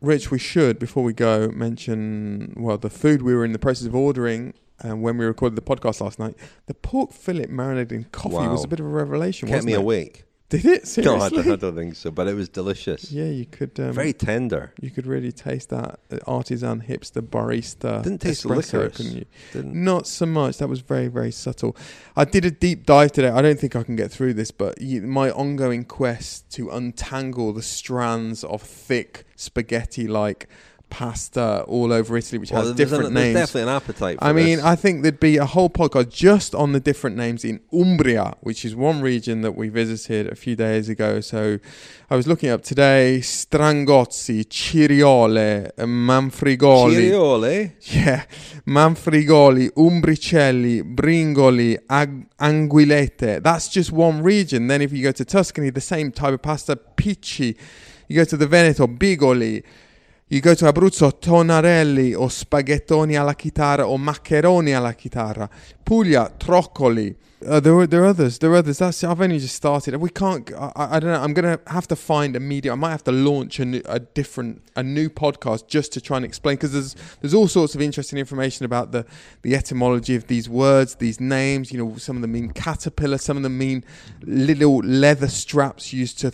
[0.00, 3.86] Rich, we should before we go mention well the food we were in the process
[3.86, 4.54] of ordering.
[4.80, 6.36] And when we recorded the podcast last night,
[6.66, 8.52] the pork fillet marinated in coffee Wow.
[8.52, 9.48] was a bit of a revelation.
[9.48, 9.78] Kept me it?
[9.78, 10.24] awake.
[10.50, 11.18] Did it seriously?
[11.18, 12.10] No, I don't, I don't think so.
[12.12, 13.10] But it was delicious.
[13.16, 13.78] Yeah, you could.
[13.80, 14.72] Um, Very tender.
[14.80, 18.02] You could really taste that uh, artisan hipster barista.
[18.02, 18.96] Didn't taste espresso, licorice.
[18.96, 19.24] couldn't you?
[19.52, 19.74] Didn't.
[19.84, 20.58] Not so much.
[20.58, 21.76] That was very, very subtle.
[22.16, 23.28] I did a deep dive today.
[23.30, 27.52] I don't think I can get through this, but y- my ongoing quest to untangle
[27.52, 30.48] the strands of thick spaghetti-like
[30.88, 33.34] pasta all over Italy, which Well, has different an- names.
[33.34, 34.64] definitely an appetite for I mean, this.
[34.64, 38.64] I think there'd be a whole podcast just on the different names in Umbria, which
[38.64, 41.20] is one region that we visited a few days ago.
[41.20, 41.58] So
[42.08, 47.10] I was looking up today Strangozzi, Ciriole, Manfrigoli.
[47.10, 47.72] Ciriole?
[47.92, 48.24] Yeah.
[48.66, 53.42] Manfrigoli, Umbricelli, Bringoli, Ag- Anguillette.
[53.42, 54.66] That's just one region.
[54.68, 57.56] Then if you go to Tuscany, the same type of pasta, Pici.
[58.08, 59.62] You go to the Veneto, Bigoli.
[60.28, 65.48] You go to Abruzzo, tonarelli or spaghettoni alla chitarra or maccheroni alla chitarra.
[65.84, 67.16] Puglia, troccoli.
[67.44, 68.38] Uh, there are there are others.
[68.38, 68.78] There are others.
[68.78, 69.94] That's I've only just started.
[69.96, 70.50] We can't.
[70.54, 71.20] I, I don't know.
[71.20, 72.72] I'm gonna have to find a media.
[72.72, 76.16] I might have to launch a, new, a different a new podcast just to try
[76.16, 79.04] and explain because there's there's all sorts of interesting information about the
[79.42, 81.70] the etymology of these words, these names.
[81.70, 83.18] You know, some of them mean caterpillar.
[83.18, 83.84] Some of them mean
[84.22, 86.32] little leather straps used to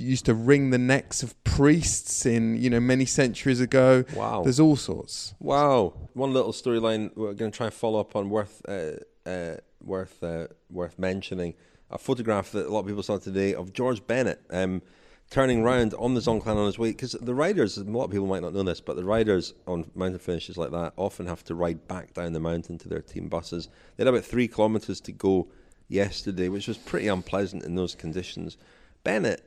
[0.00, 4.04] used to ring the necks of priests in you know many centuries ago.
[4.14, 4.44] Wow.
[4.44, 5.34] There's all sorts.
[5.40, 5.94] Wow.
[6.12, 10.22] One little storyline we're going to try and follow up on worth uh, uh, worth
[10.22, 11.54] uh, worth mentioning.
[11.90, 14.82] A photograph that a lot of people saw today of George Bennett um,
[15.30, 18.26] turning round on the Zoncolan on his way because the riders, a lot of people
[18.26, 21.54] might not know this, but the riders on mountain finishes like that often have to
[21.54, 23.68] ride back down the mountain to their team buses.
[23.96, 25.48] They had about three kilometres to go
[25.88, 28.56] yesterday, which was pretty unpleasant in those conditions.
[29.02, 29.44] Bennett,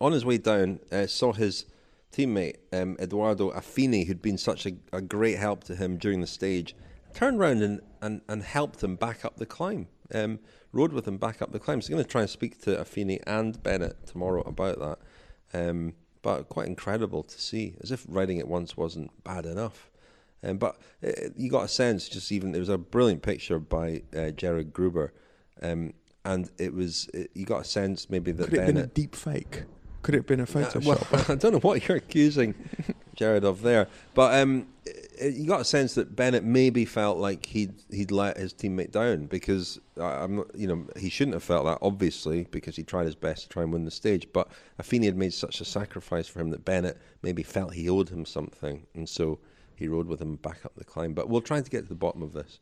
[0.00, 1.66] on his way down, uh, saw his
[2.12, 6.26] teammate um, Edoardo Affini, who'd been such a, a great help to him during the
[6.26, 6.74] stage,
[7.14, 9.88] turned round and, and, and helped them back up the climb.
[10.12, 10.40] Um,
[10.72, 11.80] rode with them back up the climb.
[11.80, 14.98] So I'm going to try and speak to Affini and Bennett tomorrow about that.
[15.52, 19.90] Um, but quite incredible to see, as if riding it once wasn't bad enough.
[20.42, 24.02] Um, but uh, you got a sense, just even there was a brilliant picture by
[24.12, 25.12] uh, Jered Gruber,
[25.62, 25.92] um,
[26.24, 28.86] and it was it, you got a sense maybe that Could it have been a
[28.86, 29.64] deep fake?
[30.02, 30.84] Could it have been a uh, Photoshop?
[30.84, 32.54] well, I don't know what you're accusing
[33.16, 34.66] Jered of there, but um,
[35.22, 39.26] you got a sense that Bennett maybe felt like he'd he'd let his teammate down
[39.26, 43.14] because I- I'm you know, he shouldn't have felt that obviously because he tried his
[43.14, 44.26] best to try and win the stage.
[44.32, 44.48] But
[44.80, 48.24] Affini had made such a sacrifice for him that Bennett maybe felt he owed him
[48.24, 49.38] something, and so
[49.76, 51.12] he rode with him back up the climb.
[51.12, 52.58] But we'll try to get to the bottom of this.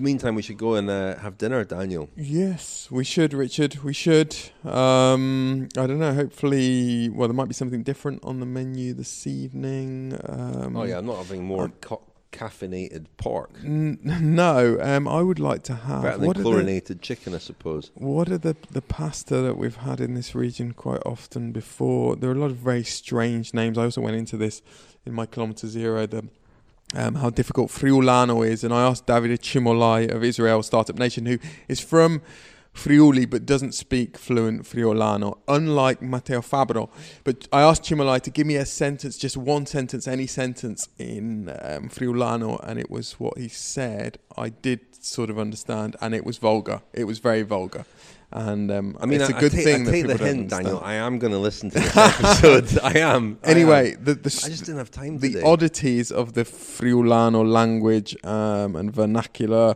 [0.00, 2.08] Meantime, we should go and uh, have dinner, Daniel.
[2.16, 3.78] Yes, we should, Richard.
[3.82, 4.36] We should.
[4.64, 6.14] Um, I don't know.
[6.14, 10.18] Hopefully, well, there might be something different on the menu this evening.
[10.28, 11.98] Um, oh yeah, I'm not having more ca-
[12.32, 13.50] caffeinated pork.
[13.64, 16.02] N- no, um, I would like to have.
[16.02, 17.90] Better than what are the- chlorinated chicken, I suppose.
[17.94, 22.16] What are the the pasta that we've had in this region quite often before?
[22.16, 23.78] There are a lot of very strange names.
[23.78, 24.62] I also went into this
[25.06, 26.06] in my kilometer zero.
[26.06, 26.24] The
[26.94, 31.38] um, how difficult Friulano is, and I asked David Cimolai of Israel Startup Nation, who
[31.68, 32.22] is from
[32.72, 36.90] Friuli but doesn't speak fluent Friulano, unlike Matteo Fabro.
[37.22, 41.48] But I asked Cimolai to give me a sentence, just one sentence, any sentence in
[41.62, 44.18] um, Friulano, and it was what he said.
[44.36, 46.82] I did sort of understand, and it was vulgar.
[46.92, 47.84] It was very vulgar,
[48.32, 50.18] and um, I mean, it's I, a good I take, thing I that take people
[50.18, 50.50] the hint.
[50.50, 50.80] Daniel.
[50.82, 52.78] I am going to listen to this episode.
[52.82, 53.38] I am.
[53.44, 54.04] I Anyway, am.
[54.04, 55.42] the, the I just didn't have time the today.
[55.44, 59.74] oddities of the Friulano language um, and vernacular.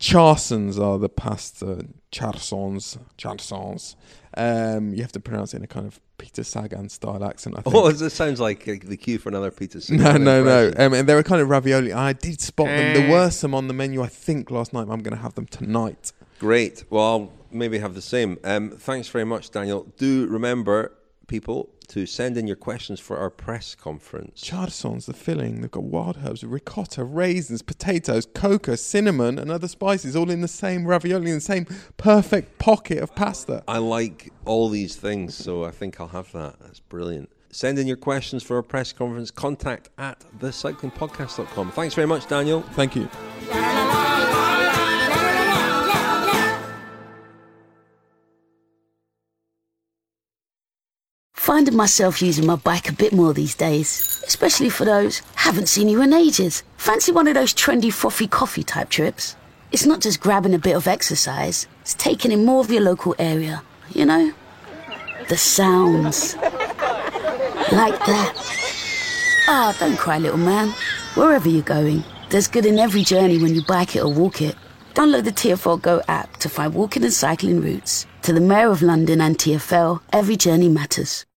[0.00, 2.98] Cjarsons are the past uh, cjarsons.
[3.18, 3.96] Cjarsons.
[4.38, 7.56] Um, you have to pronounce it in a kind of Peter Sagan style accent.
[7.58, 7.74] I think.
[7.74, 9.78] Oh, this sounds like the cue for another Peter.
[9.78, 10.66] No, Sagan no, no.
[10.66, 10.80] impression.
[10.80, 11.92] Um, and they were kind of ravioli.
[11.92, 12.96] I did spot them.
[12.96, 13.00] Eh.
[13.00, 14.82] There were some on the menu, I think, last night.
[14.88, 16.12] I'm going to have them tonight.
[16.38, 16.84] Great.
[16.88, 18.38] Well, I'll maybe have the same.
[18.44, 19.92] Um, thanks very much, Daniel.
[19.96, 20.92] Do remember,
[21.26, 24.42] people, to send in your questions for our press conference.
[24.42, 25.60] Cjarsons, the filling.
[25.60, 30.48] They've got wild herbs, ricotta, raisins, potatoes, cocoa, cinnamon, and other spices, all in the
[30.48, 31.66] same ravioli, in the same
[31.96, 33.64] perfect pocket of pasta.
[33.66, 36.56] I like all these things, so I think I'll have that.
[36.60, 37.30] That's brilliant.
[37.50, 39.30] Send in your questions for our press conference.
[39.30, 41.72] Contact at thecyclingpodcast.com.
[41.72, 42.62] Thanks very much, Daniel.
[42.62, 43.08] Thank you.
[51.48, 55.88] Finding myself using my bike a bit more these days, especially for those haven't seen
[55.88, 56.62] you in ages.
[56.76, 59.34] Fancy one of those trendy frothy coffee type trips?
[59.72, 63.14] It's not just grabbing a bit of exercise, it's taking in more of your local
[63.18, 63.62] area,
[63.94, 64.30] you know?
[65.30, 66.34] The sounds.
[67.72, 68.34] Like that.
[69.48, 70.74] Ah, don't cry, little man.
[71.14, 74.54] Wherever you're going, there's good in every journey when you bike it or walk it.
[74.92, 78.04] Download the TFL Go app to find walking and cycling routes.
[78.24, 81.24] To the Mayor of London and TFL, every journey matters.